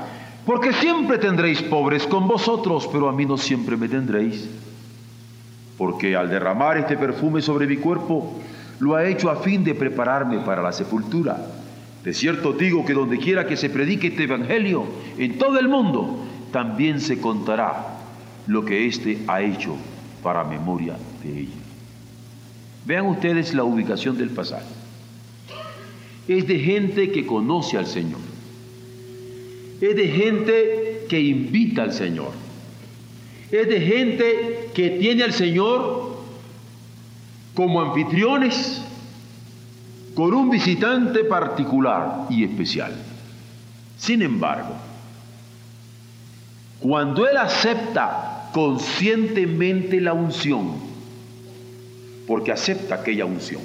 porque 0.44 0.72
siempre 0.74 1.18
tendréis 1.18 1.62
pobres 1.62 2.06
con 2.06 2.28
vosotros, 2.28 2.88
pero 2.92 3.08
a 3.08 3.12
mí 3.12 3.24
no 3.24 3.38
siempre 3.38 3.76
me 3.76 3.88
tendréis. 3.88 4.46
Porque 5.76 6.16
al 6.16 6.30
derramar 6.30 6.78
este 6.78 6.96
perfume 6.96 7.42
sobre 7.42 7.66
mi 7.66 7.76
cuerpo, 7.76 8.38
lo 8.80 8.94
ha 8.94 9.06
hecho 9.06 9.30
a 9.30 9.36
fin 9.36 9.64
de 9.64 9.74
prepararme 9.74 10.38
para 10.40 10.62
la 10.62 10.72
sepultura. 10.72 11.46
De 12.04 12.12
cierto 12.12 12.52
digo 12.52 12.84
que 12.84 12.94
donde 12.94 13.18
quiera 13.18 13.46
que 13.46 13.56
se 13.56 13.70
predique 13.70 14.08
este 14.08 14.24
evangelio 14.24 14.86
en 15.18 15.38
todo 15.38 15.58
el 15.58 15.68
mundo, 15.68 16.24
también 16.52 17.00
se 17.00 17.20
contará 17.20 17.98
lo 18.46 18.64
que 18.64 18.86
éste 18.86 19.18
ha 19.26 19.42
hecho 19.42 19.76
para 20.22 20.44
memoria 20.44 20.96
de 21.22 21.40
ella. 21.40 21.66
Vean 22.84 23.06
ustedes 23.06 23.52
la 23.54 23.64
ubicación 23.64 24.16
del 24.16 24.30
pasaje. 24.30 24.64
Es 26.28 26.46
de 26.46 26.58
gente 26.58 27.10
que 27.10 27.26
conoce 27.26 27.76
al 27.76 27.86
Señor. 27.86 28.20
Es 29.80 29.96
de 29.96 30.08
gente 30.08 31.06
que 31.08 31.20
invita 31.20 31.82
al 31.82 31.92
Señor. 31.92 32.30
Es 33.50 33.68
de 33.68 33.80
gente 33.80 34.70
que 34.74 34.90
tiene 34.90 35.22
al 35.22 35.32
Señor 35.32 36.16
como 37.54 37.80
anfitriones 37.80 38.82
con 40.14 40.34
un 40.34 40.50
visitante 40.50 41.24
particular 41.24 42.26
y 42.30 42.44
especial. 42.44 42.94
Sin 43.98 44.22
embargo, 44.22 44.74
cuando 46.80 47.26
él 47.28 47.36
acepta 47.36 48.50
conscientemente 48.52 50.00
la 50.00 50.12
unción, 50.12 50.74
porque 52.26 52.52
acepta 52.52 52.96
aquella 52.96 53.24
unción, 53.24 53.62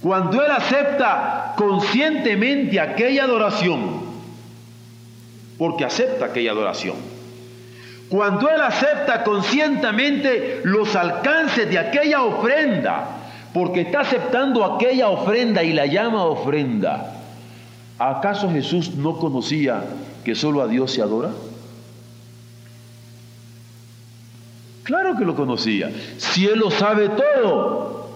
cuando 0.00 0.42
él 0.42 0.50
acepta 0.50 1.54
conscientemente 1.56 2.80
aquella 2.80 3.24
adoración, 3.24 4.00
porque 5.58 5.84
acepta 5.84 6.26
aquella 6.26 6.52
adoración, 6.52 6.96
cuando 8.10 8.50
él 8.50 8.60
acepta 8.60 9.22
conscientemente 9.22 10.62
los 10.64 10.96
alcances 10.96 11.70
de 11.70 11.78
aquella 11.78 12.24
ofrenda, 12.24 13.06
porque 13.54 13.82
está 13.82 14.00
aceptando 14.00 14.64
aquella 14.64 15.08
ofrenda 15.08 15.62
y 15.62 15.72
la 15.72 15.86
llama 15.86 16.24
ofrenda. 16.24 17.14
¿Acaso 18.00 18.50
Jesús 18.50 18.96
no 18.96 19.16
conocía 19.16 19.84
que 20.24 20.34
solo 20.34 20.60
a 20.60 20.66
Dios 20.66 20.92
se 20.92 21.02
adora? 21.02 21.30
Claro 24.82 25.16
que 25.16 25.24
lo 25.24 25.36
conocía. 25.36 25.92
Si 26.18 26.46
Él 26.46 26.58
lo 26.58 26.70
sabe 26.72 27.10
todo. 27.10 28.10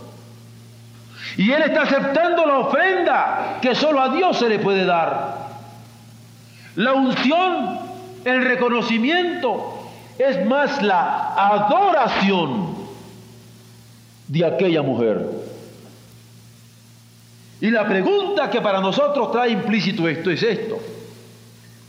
Y 1.37 1.52
Él 1.52 1.62
está 1.62 1.83
aceptando 1.83 2.44
la 2.46 2.59
ofrenda 2.59 3.59
que 3.62 3.76
solo 3.76 4.00
a 4.00 4.09
Dios 4.09 4.38
se 4.38 4.48
le 4.48 4.59
puede 4.59 4.85
dar. 4.85 5.37
La 6.74 6.94
unción, 6.94 7.78
el 8.24 8.44
reconocimiento, 8.44 9.74
es 10.18 10.44
más 10.46 10.83
la 10.83 11.35
adoración 11.35 12.74
de 14.29 14.44
aquella 14.44 14.83
mujer. 14.83 15.29
Y 17.61 17.70
la 17.70 17.87
pregunta 17.87 18.50
que 18.50 18.61
para 18.61 18.81
nosotros 18.81 19.33
trae 19.33 19.50
implícito 19.50 20.09
esto 20.09 20.31
es 20.31 20.42
esto. 20.42 20.79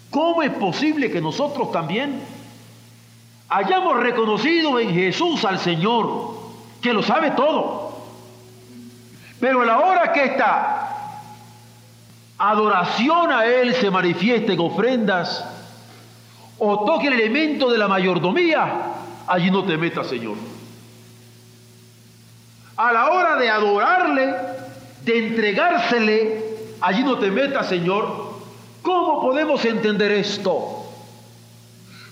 ¿Cómo 0.09 0.41
es 0.41 0.51
posible 0.51 1.11
que 1.11 1.21
nosotros 1.21 1.71
también 1.71 2.21
hayamos 3.49 3.97
reconocido 3.97 4.79
en 4.79 4.93
Jesús 4.93 5.43
al 5.43 5.59
Señor, 5.59 6.35
que 6.81 6.93
lo 6.93 7.03
sabe 7.03 7.31
todo? 7.31 7.99
Pero 9.39 9.61
a 9.61 9.65
la 9.65 9.79
hora 9.79 10.13
que 10.13 10.23
esta 10.23 11.21
adoración 12.37 13.31
a 13.31 13.45
Él 13.45 13.73
se 13.75 13.91
manifieste 13.91 14.53
en 14.53 14.59
ofrendas 14.59 15.43
o 16.57 16.85
toque 16.85 17.07
el 17.07 17.13
elemento 17.13 17.69
de 17.69 17.77
la 17.77 17.87
mayordomía, 17.87 18.93
allí 19.27 19.51
no 19.51 19.63
te 19.63 19.77
metas, 19.77 20.07
Señor 20.07 20.37
a 22.77 22.91
la 22.91 23.09
hora 23.09 23.35
de 23.37 23.49
adorarle, 23.49 24.35
de 25.03 25.27
entregársele, 25.27 26.43
allí 26.81 27.03
no 27.03 27.17
te 27.17 27.31
metas, 27.31 27.67
Señor. 27.67 28.35
¿Cómo 28.81 29.21
podemos 29.21 29.63
entender 29.65 30.11
esto? 30.11 30.85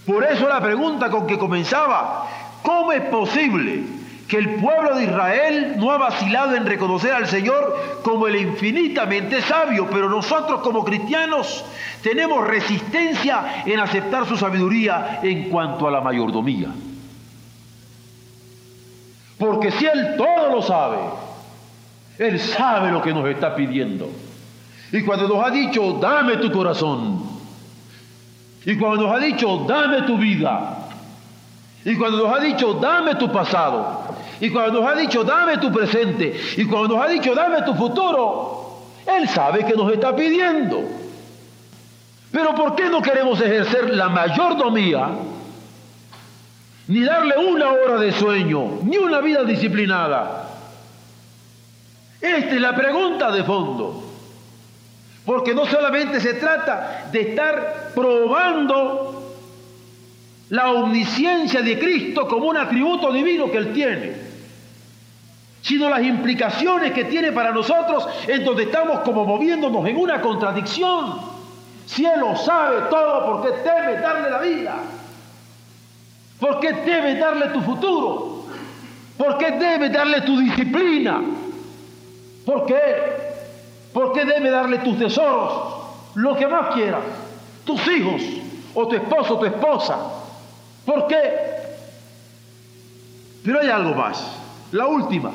Por 0.06 0.23
eso 0.23 0.47
la 0.47 0.62
pregunta 0.62 1.10
con 1.10 1.27
que 1.27 1.38
comenzaba, 1.38 2.27
¿cómo 2.63 2.91
es 2.91 3.01
posible 3.03 3.84
que 4.34 4.39
el 4.39 4.56
pueblo 4.56 4.96
de 4.96 5.04
Israel 5.04 5.76
no 5.78 5.91
ha 5.91 6.00
vacilado 6.00 6.56
en 6.56 6.65
reconocer 6.65 7.13
al 7.13 7.28
Señor 7.28 8.00
como 8.02 8.26
el 8.26 8.36
infinitamente 8.36 9.43
sabio, 9.43 9.88
pero 9.91 10.10
nosotros 10.10 10.62
como 10.62 10.84
cristianos 10.84 11.63
tenemos 12.02 12.43
resistencia 12.48 13.62
en 13.63 13.80
aceptar 13.80 14.26
su 14.26 14.36
sabiduría 14.36 15.19
en 15.22 15.52
cuanto 15.52 15.88
a 15.88 15.91
la 15.91 16.02
mayordomía? 16.02 16.69
Porque 19.38 19.69
si 19.69 19.86
Él 19.86 20.15
todo 20.17 20.50
lo 20.50 20.63
sabe, 20.63 20.98
Él 22.17 22.39
sabe 22.39 22.91
lo 22.91 23.04
que 23.04 23.13
nos 23.13 23.30
está 23.30 23.54
pidiendo. 23.56 24.10
Y 24.91 25.04
cuando 25.04 25.28
nos 25.28 25.46
ha 25.46 25.52
dicho, 25.52 26.00
dame 26.02 26.38
tu 26.38 26.52
corazón. 26.52 27.22
Y 28.65 28.78
cuando 28.78 29.04
nos 29.04 29.15
ha 29.15 29.19
dicho, 29.19 29.63
dame 29.67 30.02
tu 30.08 30.17
vida. 30.17 30.88
Y 31.86 31.96
cuando 31.98 32.26
nos 32.26 32.36
ha 32.36 32.41
dicho, 32.41 32.74
dame 32.74 33.13
tu 33.13 33.32
pasado. 33.32 34.12
Y 34.43 34.49
cuando 34.49 34.82
nos 34.82 34.91
ha 34.91 34.95
dicho, 34.95 35.23
dame 35.23 35.58
tu 35.58 35.71
presente. 35.71 36.36
Y 36.58 36.65
cuando 36.65 36.97
nos 36.97 37.06
ha 37.06 37.08
dicho, 37.08 37.34
dame 37.34 37.62
tu 37.62 37.73
futuro. 37.75 38.82
Él 39.06 39.29
sabe 39.29 39.63
que 39.63 39.73
nos 39.73 39.89
está 39.93 40.13
pidiendo. 40.13 40.84
Pero 42.29 42.53
¿por 42.53 42.75
qué 42.75 42.89
no 42.89 43.01
queremos 43.01 43.39
ejercer 43.39 43.95
la 43.95 44.10
mayordomía 44.10 45.12
ni 46.89 47.06
darle 47.06 47.38
una 47.38 47.71
hora 47.71 47.97
de 47.97 48.12
sueño, 48.12 48.79
ni 48.84 48.97
una 48.97 49.21
vida 49.21 49.45
disciplinada. 49.45 50.49
Esta 52.19 52.53
es 52.53 52.60
la 52.60 52.75
pregunta 52.75 53.32
de 53.32 53.45
fondo. 53.45 54.03
Porque 55.25 55.56
no 55.56 55.65
solamente 55.67 56.19
se 56.19 56.34
trata 56.34 57.08
de 57.13 57.21
estar 57.21 57.91
probando 57.95 59.23
la 60.49 60.73
omnisciencia 60.73 61.62
de 61.62 61.79
Cristo 61.79 62.27
como 62.27 62.47
un 62.47 62.58
atributo 62.58 63.13
divino 63.13 63.49
que 63.49 63.58
Él 63.58 63.71
tiene, 63.71 64.23
sino 65.63 65.89
las 65.89 66.04
implicaciones 66.04 66.91
que 66.91 67.06
tiene 67.06 67.32
para 67.32 67.52
nosotros 67.52 68.06
en 68.28 68.43
donde 68.43 68.63
estamos 68.63 68.99
como 68.99 69.23
moviéndonos 69.26 69.88
en 69.88 69.97
una 69.97 70.19
contradicción. 70.21 71.21
Si 71.86 72.06
Él 72.06 72.19
lo 72.19 72.36
sabe 72.36 72.82
todo, 72.89 73.26
¿por 73.26 73.43
qué 73.43 73.58
teme 73.60 73.93
darle 73.93 74.30
la 74.30 74.39
vida? 74.39 74.76
¿Por 76.38 76.60
qué 76.60 76.73
debes 76.73 77.17
darle 77.17 77.47
tu 77.47 77.62
futuro? 77.62 78.43
¿Por 79.17 79.38
qué 79.38 79.52
debes 79.52 79.93
darle 79.93 80.21
tu 80.21 80.38
disciplina? 80.38 81.21
¿Por 82.45 82.65
qué? 82.65 82.78
¿Por 83.93 84.12
qué 84.12 84.26
debes 84.26 84.52
darle 84.52 84.80
tus 84.80 84.99
tesoros? 84.99 85.76
Lo 86.15 86.36
que 86.36 86.45
más 86.45 86.76
quieras. 86.76 87.04
Tus 87.63 87.88
hijos 87.88 88.21
o 88.76 88.86
tu 88.86 88.95
esposo 88.95 89.36
o 89.36 89.39
tu 89.39 89.45
esposa. 89.45 89.97
¿Por 90.86 91.08
qué? 91.08 91.54
Pero 93.46 93.62
hay 93.62 93.69
algo 93.69 93.96
más. 93.96 94.25
La 94.73 94.88
última. 94.88 95.31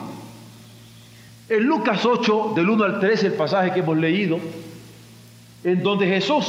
En 1.49 1.65
Lucas 1.65 2.05
8, 2.05 2.53
del 2.55 2.69
1 2.69 2.85
al 2.85 3.01
3, 3.01 3.25
el 3.25 3.33
pasaje 3.33 3.73
que 3.73 3.81
hemos 3.81 3.97
leído, 3.97 4.39
en 5.65 5.83
donde 5.83 6.07
Jesús 6.07 6.45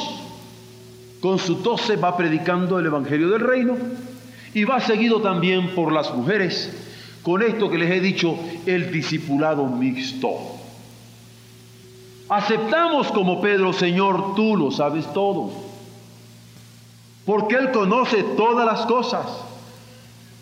con 1.22 1.39
su 1.39 1.56
doce 1.56 1.95
va 1.95 2.16
predicando 2.16 2.80
el 2.80 2.86
Evangelio 2.86 3.30
del 3.30 3.41
Reino 3.41 3.78
y 4.54 4.64
va 4.64 4.80
seguido 4.80 5.22
también 5.22 5.74
por 5.76 5.91
las 5.91 6.14
mujeres, 6.14 6.72
con 7.24 7.41
esto 7.41 7.70
que 7.70 7.78
les 7.78 7.91
he 7.91 8.00
dicho, 8.00 8.38
el 8.66 8.91
discipulado 8.91 9.66
mixto. 9.66 10.30
Aceptamos 12.28 13.08
como 13.08 13.41
Pedro, 13.41 13.74
Señor, 13.74 14.36
tú 14.36 14.56
lo 14.56 14.70
sabes 14.72 15.12
todo, 15.14 15.52
porque 17.26 17.56
Él 17.56 17.72
conoce 17.72 18.24
todas 18.36 18.66
las 18.66 18.86
cosas, 18.86 19.26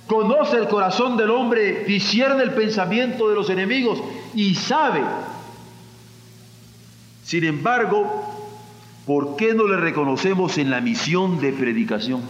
conoce 0.08 0.58
el 0.58 0.68
corazón 0.68 1.18
del 1.18 1.30
hombre, 1.30 1.84
discierne 1.86 2.43
el 2.43 2.51
pensamiento 2.51 3.30
de 3.30 3.36
los 3.36 3.49
enemigos 3.49 4.01
y 4.34 4.55
sabe. 4.55 5.01
Sin 7.24 7.43
embargo, 7.43 8.24
¿por 9.05 9.36
qué 9.36 9.53
no 9.53 9.68
le 9.68 9.78
reconocemos 9.78 10.58
en 10.58 10.70
la 10.70 10.82
misión 10.82 11.39
de 11.39 11.51
predicación? 11.51 12.22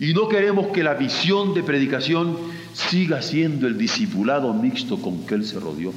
Y 0.00 0.12
no 0.14 0.28
queremos 0.28 0.68
que 0.68 0.82
la 0.82 0.94
visión 0.94 1.54
de 1.54 1.62
predicación 1.62 2.36
siga 2.72 3.22
siendo 3.22 3.66
el 3.66 3.78
discipulado 3.78 4.52
mixto 4.52 4.98
con 4.98 5.24
que 5.26 5.34
él 5.34 5.44
se 5.44 5.60
rodeó. 5.60 5.92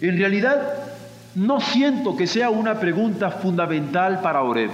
En 0.00 0.16
realidad, 0.16 0.62
no 1.34 1.60
siento 1.60 2.16
que 2.16 2.26
sea 2.26 2.50
una 2.50 2.78
pregunta 2.80 3.30
fundamental 3.30 4.20
para 4.22 4.42
Oreb. 4.42 4.70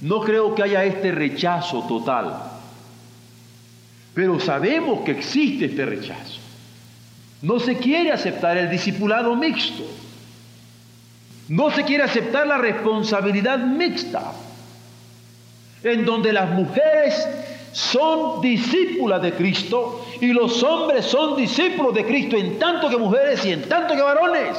No 0.00 0.20
creo 0.20 0.54
que 0.54 0.62
haya 0.62 0.84
este 0.84 1.10
rechazo 1.12 1.82
total. 1.86 2.34
Pero 4.14 4.40
sabemos 4.40 5.00
que 5.00 5.12
existe 5.12 5.66
este 5.66 5.84
rechazo. 5.84 6.40
No 7.42 7.60
se 7.60 7.76
quiere 7.76 8.12
aceptar 8.12 8.56
el 8.56 8.70
discipulado 8.70 9.36
mixto. 9.36 9.84
No 11.48 11.70
se 11.70 11.84
quiere 11.84 12.02
aceptar 12.02 12.46
la 12.46 12.58
responsabilidad 12.58 13.58
mixta, 13.58 14.32
en 15.82 16.04
donde 16.04 16.32
las 16.32 16.50
mujeres 16.50 17.28
son 17.72 18.40
discípulas 18.40 19.22
de 19.22 19.32
Cristo 19.32 20.04
y 20.20 20.32
los 20.32 20.62
hombres 20.62 21.04
son 21.04 21.36
discípulos 21.36 21.94
de 21.94 22.04
Cristo 22.06 22.36
en 22.36 22.58
tanto 22.58 22.88
que 22.88 22.96
mujeres 22.96 23.44
y 23.44 23.52
en 23.52 23.68
tanto 23.68 23.94
que 23.94 24.00
varones. 24.00 24.56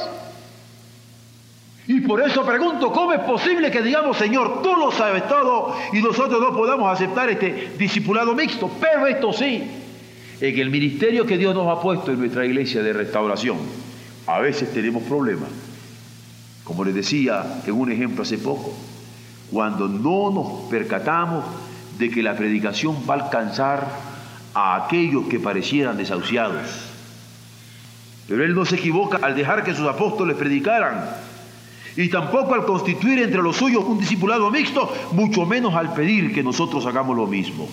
Y 1.88 2.02
por 2.02 2.20
eso 2.20 2.44
pregunto, 2.44 2.92
¿cómo 2.92 3.14
es 3.14 3.20
posible 3.20 3.70
que 3.70 3.80
digamos, 3.80 4.18
Señor, 4.18 4.60
tú 4.62 4.76
lo 4.76 4.92
sabes 4.92 5.26
todo 5.26 5.74
y 5.90 6.02
nosotros 6.02 6.38
no 6.38 6.54
podamos 6.54 6.92
aceptar 6.92 7.30
este 7.30 7.72
discipulado 7.78 8.34
mixto? 8.34 8.70
Pero 8.78 9.06
esto 9.06 9.32
sí, 9.32 9.64
en 10.38 10.58
el 10.58 10.68
ministerio 10.68 11.24
que 11.24 11.38
Dios 11.38 11.54
nos 11.54 11.66
ha 11.66 11.80
puesto 11.80 12.12
en 12.12 12.18
nuestra 12.18 12.44
iglesia 12.44 12.82
de 12.82 12.92
restauración, 12.92 13.56
a 14.26 14.38
veces 14.38 14.70
tenemos 14.74 15.02
problemas. 15.04 15.48
Como 16.62 16.84
les 16.84 16.94
decía 16.94 17.62
en 17.66 17.72
un 17.72 17.90
ejemplo 17.90 18.22
hace 18.22 18.36
poco, 18.36 18.74
cuando 19.50 19.88
no 19.88 20.30
nos 20.30 20.68
percatamos 20.68 21.42
de 21.98 22.10
que 22.10 22.22
la 22.22 22.36
predicación 22.36 22.96
va 23.08 23.14
a 23.14 23.24
alcanzar 23.24 23.88
a 24.52 24.84
aquellos 24.84 25.24
que 25.28 25.40
parecieran 25.40 25.96
desahuciados. 25.96 26.68
Pero 28.28 28.44
Él 28.44 28.54
no 28.54 28.66
se 28.66 28.76
equivoca 28.76 29.20
al 29.22 29.34
dejar 29.34 29.64
que 29.64 29.74
sus 29.74 29.88
apóstoles 29.88 30.36
predicaran 30.36 31.27
y 31.98 32.08
tampoco 32.08 32.54
al 32.54 32.64
constituir 32.64 33.18
entre 33.18 33.42
los 33.42 33.56
suyos 33.56 33.82
un 33.84 33.98
discipulado 33.98 34.52
mixto, 34.52 34.88
mucho 35.10 35.44
menos 35.44 35.74
al 35.74 35.94
pedir 35.94 36.32
que 36.32 36.44
nosotros 36.44 36.86
hagamos 36.86 37.16
lo 37.16 37.26
mismo. 37.26 37.68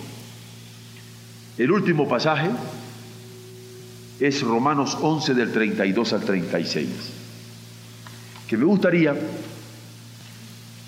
El 1.56 1.70
último 1.70 2.08
pasaje 2.08 2.50
es 4.18 4.42
Romanos 4.42 4.98
11 5.00 5.32
del 5.32 5.52
32 5.52 6.12
al 6.12 6.24
36, 6.24 6.88
que 8.48 8.56
me 8.56 8.64
gustaría 8.64 9.14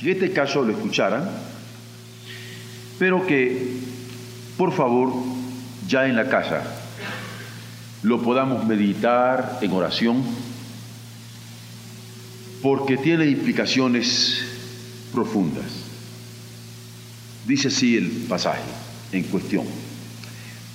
que 0.00 0.06
en 0.06 0.08
este 0.14 0.32
caso 0.32 0.64
lo 0.64 0.72
escucharan, 0.72 1.30
pero 2.98 3.24
que 3.24 3.76
por 4.56 4.72
favor 4.72 5.12
ya 5.86 6.08
en 6.08 6.16
la 6.16 6.28
casa 6.28 6.64
lo 8.02 8.20
podamos 8.20 8.66
meditar 8.66 9.60
en 9.62 9.70
oración 9.70 10.24
porque 12.62 12.96
tiene 12.96 13.26
implicaciones 13.26 14.42
profundas. 15.12 15.66
Dice 17.46 17.68
así 17.68 17.96
el 17.96 18.08
pasaje 18.28 18.62
en 19.12 19.24
cuestión, 19.24 19.64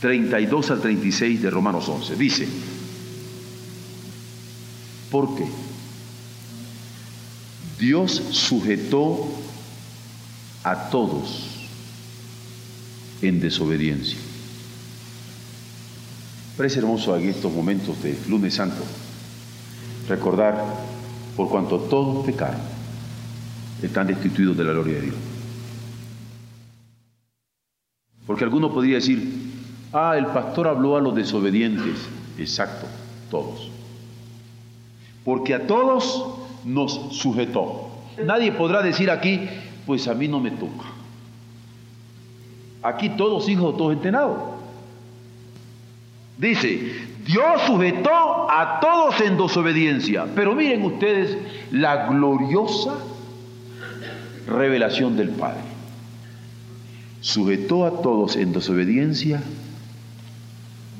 32 0.01 0.71
al 0.71 0.81
36 0.81 1.41
de 1.41 1.49
Romanos 1.49 1.87
11. 1.87 2.15
Dice, 2.15 2.47
¿por 5.11 5.35
qué? 5.35 5.45
Dios 7.79 8.23
sujetó 8.31 9.29
a 10.63 10.89
todos 10.89 11.67
en 13.21 13.39
desobediencia. 13.39 14.17
Parece 16.57 16.79
hermoso 16.79 17.15
en 17.17 17.29
estos 17.29 17.51
momentos 17.51 18.01
de 18.03 18.17
lunes 18.27 18.53
santo 18.53 18.83
recordar 20.07 20.82
por 21.35 21.49
cuanto 21.49 21.79
todos 21.79 22.25
pecaron, 22.25 22.61
están 23.81 24.07
destituidos 24.07 24.57
de 24.57 24.63
la 24.63 24.71
gloria 24.71 24.95
de 24.95 25.01
Dios. 25.01 25.15
Porque 28.25 28.43
alguno 28.43 28.71
podría 28.71 28.95
decir, 28.95 29.51
ah, 29.91 30.15
el 30.17 30.27
pastor 30.27 30.67
habló 30.67 30.95
a 30.95 31.01
los 31.01 31.15
desobedientes. 31.15 32.07
Exacto, 32.37 32.87
todos. 33.29 33.69
Porque 35.25 35.53
a 35.53 35.67
todos 35.67 36.25
nos 36.63 37.17
sujetó. 37.17 37.89
Nadie 38.23 38.51
podrá 38.51 38.81
decir 38.81 39.09
aquí, 39.09 39.41
pues 39.85 40.07
a 40.07 40.13
mí 40.13 40.27
no 40.27 40.39
me 40.39 40.51
toca. 40.51 40.85
Aquí 42.81 43.09
todos 43.09 43.49
hijos, 43.49 43.75
todos 43.77 43.93
entrenados. 43.93 44.37
Dice, 46.37 47.07
Dios 47.25 47.61
sujetó 47.67 48.49
a 48.49 48.79
todos 48.79 49.21
en 49.21 49.37
desobediencia. 49.37 50.25
Pero 50.35 50.55
miren 50.55 50.83
ustedes 50.83 51.37
la 51.71 52.07
gloriosa 52.07 52.95
revelación 54.47 55.15
del 55.15 55.29
Padre. 55.29 55.61
Sujetó 57.21 57.85
a 57.85 58.01
todos 58.01 58.35
en 58.35 58.51
desobediencia 58.51 59.41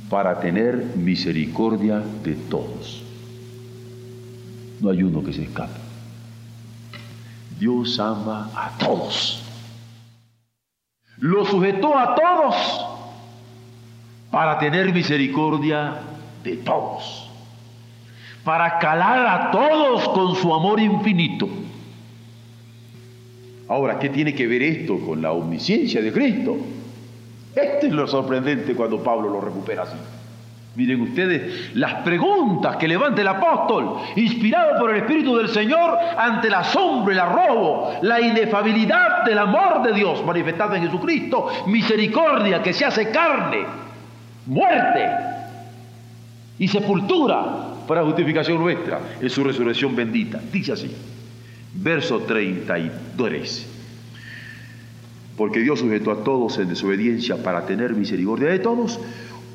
para 0.09 0.39
tener 0.39 0.95
misericordia 0.95 2.01
de 2.23 2.35
todos. 2.35 3.03
No 4.79 4.89
hay 4.89 5.03
uno 5.03 5.23
que 5.23 5.33
se 5.33 5.43
escape. 5.43 5.79
Dios 7.59 7.99
ama 7.99 8.49
a 8.55 8.77
todos. 8.77 9.43
Lo 11.17 11.45
sujetó 11.45 11.97
a 11.97 12.15
todos 12.15 12.85
para 14.31 14.57
tener 14.59 14.91
misericordia 14.93 15.99
de 16.43 16.57
todos, 16.57 17.29
para 18.43 18.77
calar 18.79 19.25
a 19.25 19.51
todos 19.51 20.07
con 20.09 20.35
su 20.35 20.53
amor 20.53 20.79
infinito. 20.79 21.47
Ahora, 23.69 23.97
¿qué 23.97 24.09
tiene 24.09 24.35
que 24.35 24.45
ver 24.45 24.61
esto 24.61 24.99
con 24.99 25.21
la 25.21 25.31
omnisciencia 25.31 26.01
de 26.01 26.11
Cristo? 26.11 26.57
Esto 27.55 27.87
es 27.87 27.93
lo 27.93 28.07
sorprendente 28.07 28.75
cuando 28.75 29.01
Pablo 29.01 29.29
lo 29.29 29.41
recupera 29.41 29.83
así. 29.83 29.97
Miren 30.75 31.01
ustedes 31.01 31.75
las 31.75 32.01
preguntas 32.03 32.77
que 32.77 32.87
levanta 32.87 33.21
el 33.21 33.27
apóstol, 33.27 33.99
inspirado 34.15 34.79
por 34.79 34.89
el 34.89 35.03
Espíritu 35.03 35.35
del 35.37 35.49
Señor, 35.49 35.97
ante 36.17 36.47
el 36.47 36.53
asombro, 36.55 37.11
el 37.11 37.19
arrobo, 37.19 37.93
la 38.01 38.19
inefabilidad 38.19 39.23
del 39.23 39.37
amor 39.37 39.83
de 39.83 39.93
Dios 39.93 40.25
manifestado 40.25 40.73
en 40.73 40.83
Jesucristo, 40.83 41.47
misericordia 41.67 42.63
que 42.63 42.73
se 42.73 42.85
hace 42.85 43.11
carne, 43.11 43.59
muerte, 44.47 45.09
y 46.59 46.67
sepultura 46.67 47.75
para 47.87 48.03
justificación 48.03 48.59
nuestra 48.59 48.99
en 49.19 49.29
su 49.29 49.43
resurrección 49.43 49.95
bendita. 49.95 50.41
Dice 50.51 50.73
así, 50.73 50.91
verso 51.73 52.19
32. 52.19 53.67
Porque 55.35 55.59
Dios 55.59 55.79
sujetó 55.79 56.11
a 56.11 56.23
todos 56.23 56.57
en 56.59 56.69
desobediencia 56.69 57.41
para 57.41 57.65
tener 57.65 57.93
misericordia 57.93 58.49
de 58.49 58.59
todos. 58.59 58.99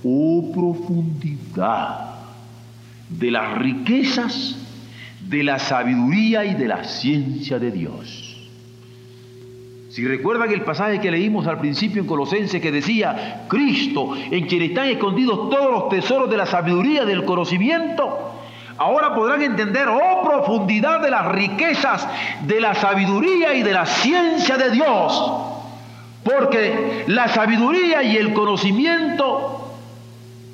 Oh 0.04 0.52
profundidad 0.52 2.16
de 3.08 3.30
las 3.30 3.58
riquezas, 3.58 4.56
de 5.28 5.42
la 5.44 5.58
sabiduría 5.58 6.44
y 6.44 6.54
de 6.54 6.68
la 6.68 6.84
ciencia 6.84 7.58
de 7.58 7.70
Dios 7.70 8.27
si 9.98 10.06
recuerdan 10.06 10.52
el 10.52 10.62
pasaje 10.62 11.00
que 11.00 11.10
leímos 11.10 11.48
al 11.48 11.58
principio 11.58 12.00
en 12.00 12.06
Colosenses 12.06 12.62
que 12.62 12.70
decía, 12.70 13.46
Cristo, 13.48 14.14
en 14.30 14.46
quien 14.46 14.62
están 14.62 14.86
escondidos 14.86 15.50
todos 15.50 15.72
los 15.72 15.88
tesoros 15.88 16.30
de 16.30 16.36
la 16.36 16.46
sabiduría, 16.46 17.04
del 17.04 17.24
conocimiento, 17.24 18.32
ahora 18.76 19.12
podrán 19.12 19.42
entender, 19.42 19.88
oh 19.88 20.22
profundidad 20.22 21.00
de 21.00 21.10
las 21.10 21.26
riquezas, 21.32 22.06
de 22.46 22.60
la 22.60 22.76
sabiduría 22.76 23.54
y 23.54 23.64
de 23.64 23.72
la 23.72 23.86
ciencia 23.86 24.56
de 24.56 24.70
Dios. 24.70 25.32
Porque 26.22 27.02
la 27.08 27.26
sabiduría 27.26 28.00
y 28.04 28.18
el 28.18 28.32
conocimiento 28.34 29.68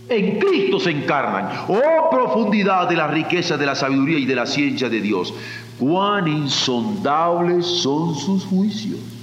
en 0.09 0.39
Cristo 0.39 0.81
se 0.81 0.91
encarnan. 0.91 1.51
Oh 1.69 2.09
profundidad 2.11 2.89
de 2.89 2.97
la 2.97 3.09
riqueza, 3.09 3.59
de 3.59 3.67
la 3.67 3.75
sabiduría 3.75 4.19
y 4.19 4.25
de 4.25 4.37
la 4.37 4.47
ciencia 4.47 4.89
de 4.89 5.03
Dios. 5.03 5.35
Cuán 5.79 6.29
insondables 6.29 7.67
son 7.67 8.15
sus 8.15 8.47
juicios 8.47 9.14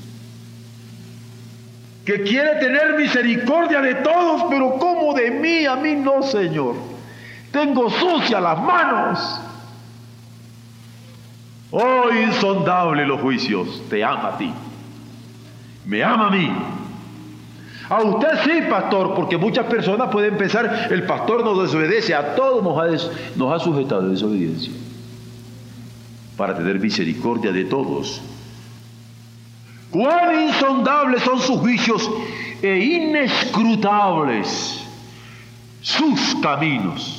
que 2.06 2.24
quiere 2.24 2.56
tener 2.60 2.96
misericordia 2.96 3.82
de 3.82 3.96
todos, 3.96 4.46
pero 4.50 4.78
como 4.78 5.14
de 5.14 5.32
mí, 5.32 5.66
a 5.66 5.76
mí 5.76 5.96
no, 5.96 6.24
Señor. 6.24 6.76
Tengo 7.52 7.90
sucias 7.90 8.42
las 8.42 8.60
manos. 8.60 9.42
Oh, 11.70 12.10
insondable 12.12 13.06
los 13.06 13.22
juicios, 13.22 13.84
te 13.90 14.04
ama 14.04 14.30
a 14.30 14.38
ti. 14.38 14.52
Me 15.86 16.04
ama 16.04 16.28
a 16.28 16.32
mí. 16.32 16.52
A 17.90 18.02
usted 18.02 18.30
sí, 18.46 18.62
pastor, 18.70 19.14
porque 19.14 19.38
muchas 19.38 19.66
personas 19.66 20.10
pueden 20.10 20.38
pensar, 20.38 20.88
el 20.90 21.04
pastor 21.04 21.44
nos 21.44 21.62
desobedece, 21.62 22.16
a 22.16 22.36
todos 22.36 22.64
nos 22.64 22.78
ha, 22.80 23.10
nos 23.38 23.54
ha 23.54 23.64
sujetado 23.64 24.10
desobediencia. 24.10 24.72
Para 26.38 26.58
tener 26.58 26.80
misericordia 26.80 27.52
de 27.52 27.66
todos 27.66 28.22
Cuán 29.92 30.48
insondables 30.48 31.22
son 31.24 31.40
sus 31.40 31.60
juicios 31.60 32.10
e 32.62 32.80
inescrutables 32.80 34.84
sus 35.82 36.36
caminos. 36.42 37.18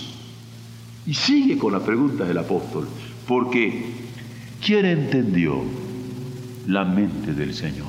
Y 1.06 1.14
sigue 1.14 1.58
con 1.58 1.72
las 1.72 1.82
preguntas 1.82 2.28
del 2.28 2.38
apóstol, 2.38 2.88
porque 3.26 3.84
¿quién 4.64 4.86
entendió 4.86 5.62
la 6.66 6.84
mente 6.84 7.34
del 7.34 7.54
Señor? 7.54 7.88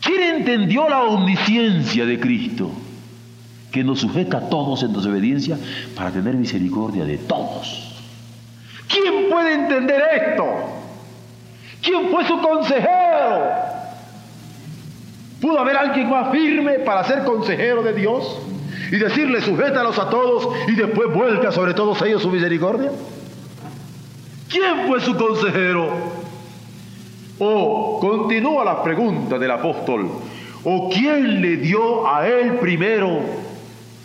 ¿Quién 0.00 0.36
entendió 0.36 0.88
la 0.88 1.04
omnisciencia 1.04 2.04
de 2.04 2.18
Cristo, 2.18 2.72
que 3.76 3.84
nos 3.84 4.00
sujeta 4.00 4.38
a 4.38 4.48
todos 4.48 4.82
en 4.84 4.94
desobediencia 4.94 5.58
para 5.94 6.10
tener 6.10 6.34
misericordia 6.34 7.04
de 7.04 7.18
todos. 7.18 7.92
¿Quién 8.88 9.28
puede 9.30 9.52
entender 9.52 10.02
esto? 10.14 10.46
¿Quién 11.86 12.10
fue 12.10 12.26
su 12.26 12.36
consejero? 12.40 13.48
¿Pudo 15.40 15.60
haber 15.60 15.76
alguien 15.76 16.10
más 16.10 16.32
firme 16.32 16.80
para 16.80 17.04
ser 17.04 17.22
consejero 17.22 17.84
de 17.84 17.92
Dios 17.92 18.40
y 18.90 18.96
decirle 18.96 19.40
sujétalos 19.40 19.96
a 20.00 20.10
todos 20.10 20.48
y 20.66 20.72
después 20.72 21.14
vuelca 21.14 21.52
sobre 21.52 21.74
todos 21.74 22.02
ellos 22.02 22.22
su 22.22 22.28
misericordia? 22.28 22.90
¿Quién 24.48 24.88
fue 24.88 25.00
su 25.00 25.16
consejero? 25.16 25.90
O 27.38 28.00
continúa 28.00 28.64
la 28.64 28.82
pregunta 28.82 29.38
del 29.38 29.52
apóstol, 29.52 30.10
¿o 30.64 30.90
quién 30.90 31.40
le 31.40 31.58
dio 31.58 32.08
a 32.12 32.26
él 32.26 32.54
primero 32.54 33.20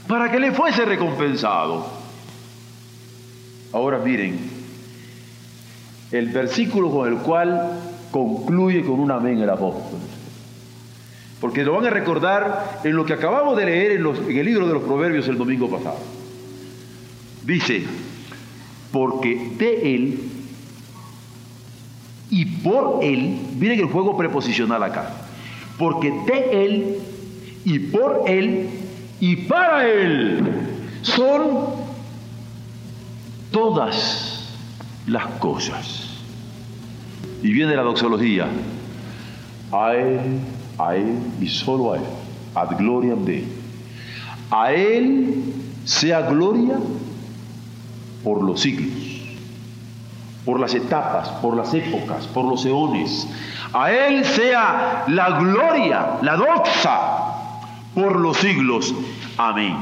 para 0.08 0.30
que 0.30 0.40
le 0.40 0.52
fuese 0.52 0.86
recompensado? 0.86 1.88
Ahora 3.74 3.98
miren, 3.98 4.51
el 6.12 6.30
versículo 6.30 6.92
con 6.92 7.08
el 7.08 7.20
cual 7.20 7.80
concluye 8.12 8.84
con 8.84 9.00
un 9.00 9.12
amén 9.12 9.40
el 9.40 9.50
apóstol. 9.50 10.00
Porque 11.40 11.64
lo 11.64 11.74
van 11.74 11.86
a 11.86 11.90
recordar 11.90 12.82
en 12.84 12.96
lo 12.96 13.06
que 13.06 13.14
acabamos 13.14 13.58
de 13.58 13.66
leer 13.66 13.92
en, 13.94 14.06
en 14.06 14.38
el 14.38 14.46
libro 14.46 14.68
de 14.68 14.74
los 14.74 14.84
Proverbios 14.84 15.28
el 15.28 15.38
domingo 15.38 15.70
pasado. 15.70 15.98
Dice, 17.44 17.84
porque 18.92 19.54
de 19.58 19.96
él 19.96 20.20
y 22.30 22.46
por 22.46 23.04
él, 23.04 23.40
miren 23.58 23.80
el 23.80 23.88
juego 23.88 24.16
preposicional 24.16 24.84
acá, 24.84 25.10
porque 25.78 26.12
de 26.28 26.66
él 26.66 27.00
y 27.66 27.80
por 27.80 28.24
él 28.28 28.70
y 29.20 29.36
para 29.36 29.88
él 29.88 30.44
son 31.02 31.82
todas 33.52 34.56
las 35.08 35.26
cosas. 35.40 36.01
Y 37.44 37.52
viene 37.54 37.76
la 37.76 37.84
doxología, 37.84 38.48
a 39.72 39.94
él, 39.94 40.20
a 40.78 40.96
él 40.96 41.18
y 41.40 41.48
solo 41.48 41.94
a 41.94 41.98
él, 41.98 42.04
ad 42.56 42.78
gloriam 42.78 43.26
de 43.26 43.46
A 44.52 44.74
él 44.74 45.44
sea 45.86 46.22
gloria 46.22 46.78
por 48.24 48.44
los 48.44 48.62
siglos 48.62 49.12
por 50.46 50.60
las 50.60 50.74
etapas, 50.74 51.30
por 51.42 51.56
las 51.56 51.74
épocas, 51.74 52.28
por 52.28 52.46
los 52.46 52.66
eones. 52.66 53.28
A 53.74 53.92
Él 53.92 54.26
sea 54.26 55.06
la 55.08 55.40
gloria, 55.40 56.18
la 56.22 56.36
doxa, 56.36 57.92
por 57.94 58.20
los 58.20 58.38
siglos. 58.38 58.94
Amén. 59.38 59.76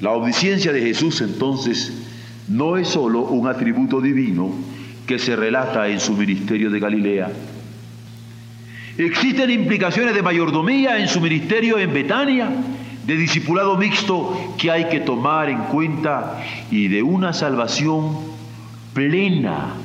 La 0.00 0.12
omnisciencia 0.12 0.72
de 0.72 0.80
Jesús 0.80 1.20
entonces 1.22 1.92
no 2.46 2.76
es 2.76 2.88
sólo 2.88 3.22
un 3.22 3.48
atributo 3.48 4.00
divino 4.00 4.50
que 5.08 5.18
se 5.18 5.34
relata 5.34 5.88
en 5.88 6.00
su 6.00 6.12
ministerio 6.12 6.70
de 6.70 6.78
Galilea. 6.78 7.30
Existen 8.98 9.48
implicaciones 9.48 10.14
de 10.14 10.22
mayordomía 10.22 10.98
en 10.98 11.08
su 11.08 11.18
ministerio 11.22 11.78
en 11.78 11.94
Betania, 11.94 12.50
de 13.06 13.16
discipulado 13.16 13.78
mixto 13.78 14.54
que 14.58 14.70
hay 14.70 14.84
que 14.90 15.00
tomar 15.00 15.48
en 15.48 15.60
cuenta 15.62 16.44
y 16.70 16.88
de 16.88 17.02
una 17.02 17.32
salvación 17.32 18.18
plena, 18.92 19.76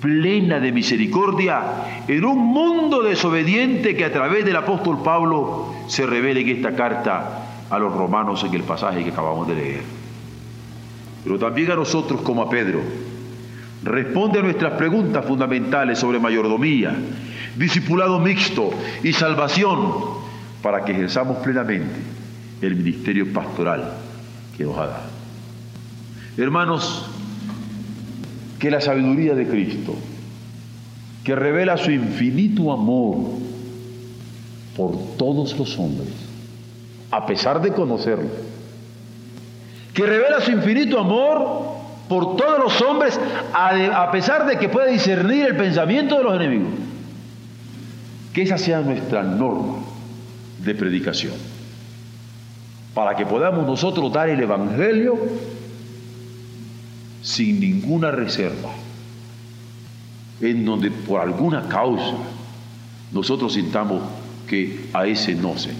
plena 0.00 0.60
de 0.60 0.70
misericordia, 0.70 2.04
en 2.06 2.24
un 2.24 2.38
mundo 2.38 3.02
desobediente 3.02 3.96
que 3.96 4.04
a 4.04 4.12
través 4.12 4.44
del 4.44 4.54
apóstol 4.54 5.02
Pablo 5.02 5.74
se 5.88 6.06
revela 6.06 6.38
en 6.38 6.50
esta 6.50 6.76
carta 6.76 7.66
a 7.68 7.78
los 7.80 7.92
romanos 7.92 8.44
en 8.44 8.54
el 8.54 8.62
pasaje 8.62 9.02
que 9.02 9.10
acabamos 9.10 9.48
de 9.48 9.54
leer. 9.56 9.82
Pero 11.24 11.36
también 11.36 11.72
a 11.72 11.74
nosotros 11.74 12.20
como 12.20 12.42
a 12.42 12.48
Pedro, 12.48 12.80
responde 13.82 14.38
a 14.38 14.42
nuestras 14.42 14.72
preguntas 14.74 15.24
fundamentales 15.24 15.98
sobre 15.98 16.18
mayordomía, 16.18 16.94
discipulado 17.56 18.18
mixto 18.18 18.70
y 19.02 19.12
salvación 19.12 19.92
para 20.62 20.84
que 20.84 20.92
ejerzamos 20.92 21.38
plenamente 21.38 21.94
el 22.62 22.76
ministerio 22.76 23.32
pastoral 23.32 23.92
que 24.56 24.64
nos 24.64 24.76
ha 24.78 24.86
dado. 24.86 25.16
Hermanos, 26.36 27.06
que 28.58 28.70
la 28.70 28.80
sabiduría 28.80 29.34
de 29.34 29.46
Cristo, 29.46 29.94
que 31.24 31.34
revela 31.34 31.76
su 31.76 31.90
infinito 31.90 32.72
amor 32.72 33.16
por 34.76 35.16
todos 35.16 35.58
los 35.58 35.78
hombres, 35.78 36.12
a 37.10 37.26
pesar 37.26 37.60
de 37.62 37.72
conocerlo, 37.72 38.28
que 39.94 40.04
revela 40.04 40.40
su 40.40 40.50
infinito 40.50 40.98
amor 40.98 41.75
por 42.08 42.36
todos 42.36 42.58
los 42.58 42.82
hombres, 42.82 43.18
a, 43.52 44.10
pesar 44.12 44.46
de 44.46 44.58
que 44.58 44.68
puede 44.68 44.92
discernir 44.92 45.46
el 45.46 45.56
pensamiento 45.56 46.18
de 46.18 46.24
los 46.24 46.34
enemigos. 46.36 46.72
Que 48.32 48.42
esa 48.42 48.58
sea 48.58 48.80
nuestra 48.80 49.22
norma 49.22 49.78
de 50.58 50.74
predicación, 50.74 51.34
para 52.94 53.16
que 53.16 53.26
podamos 53.26 53.66
nosotros 53.66 54.12
dar 54.12 54.28
el 54.28 54.40
Evangelio 54.40 55.18
sin 57.22 57.60
ninguna 57.60 58.10
reserva, 58.10 58.70
en 60.40 60.64
donde 60.64 60.90
por 60.90 61.20
alguna 61.20 61.68
causa 61.68 62.14
nosotros 63.12 63.54
sintamos 63.54 64.02
que 64.46 64.90
a 64.92 65.06
ese 65.06 65.34
no, 65.34 65.56
Señor, 65.58 65.76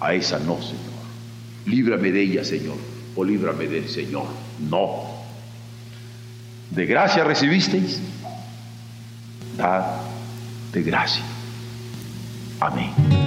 a 0.00 0.14
esa 0.14 0.38
no, 0.38 0.60
Señor. 0.62 0.94
Líbrame 1.66 2.12
de 2.12 2.22
ella, 2.22 2.44
Señor, 2.44 2.76
o 3.16 3.24
líbrame 3.24 3.66
del 3.66 3.88
Señor. 3.88 4.26
No. 4.70 5.13
De 6.74 6.86
gracia 6.86 7.22
recibisteis, 7.22 8.00
dad 9.56 9.84
de 10.72 10.82
gracia. 10.82 11.22
Amén. 12.60 13.23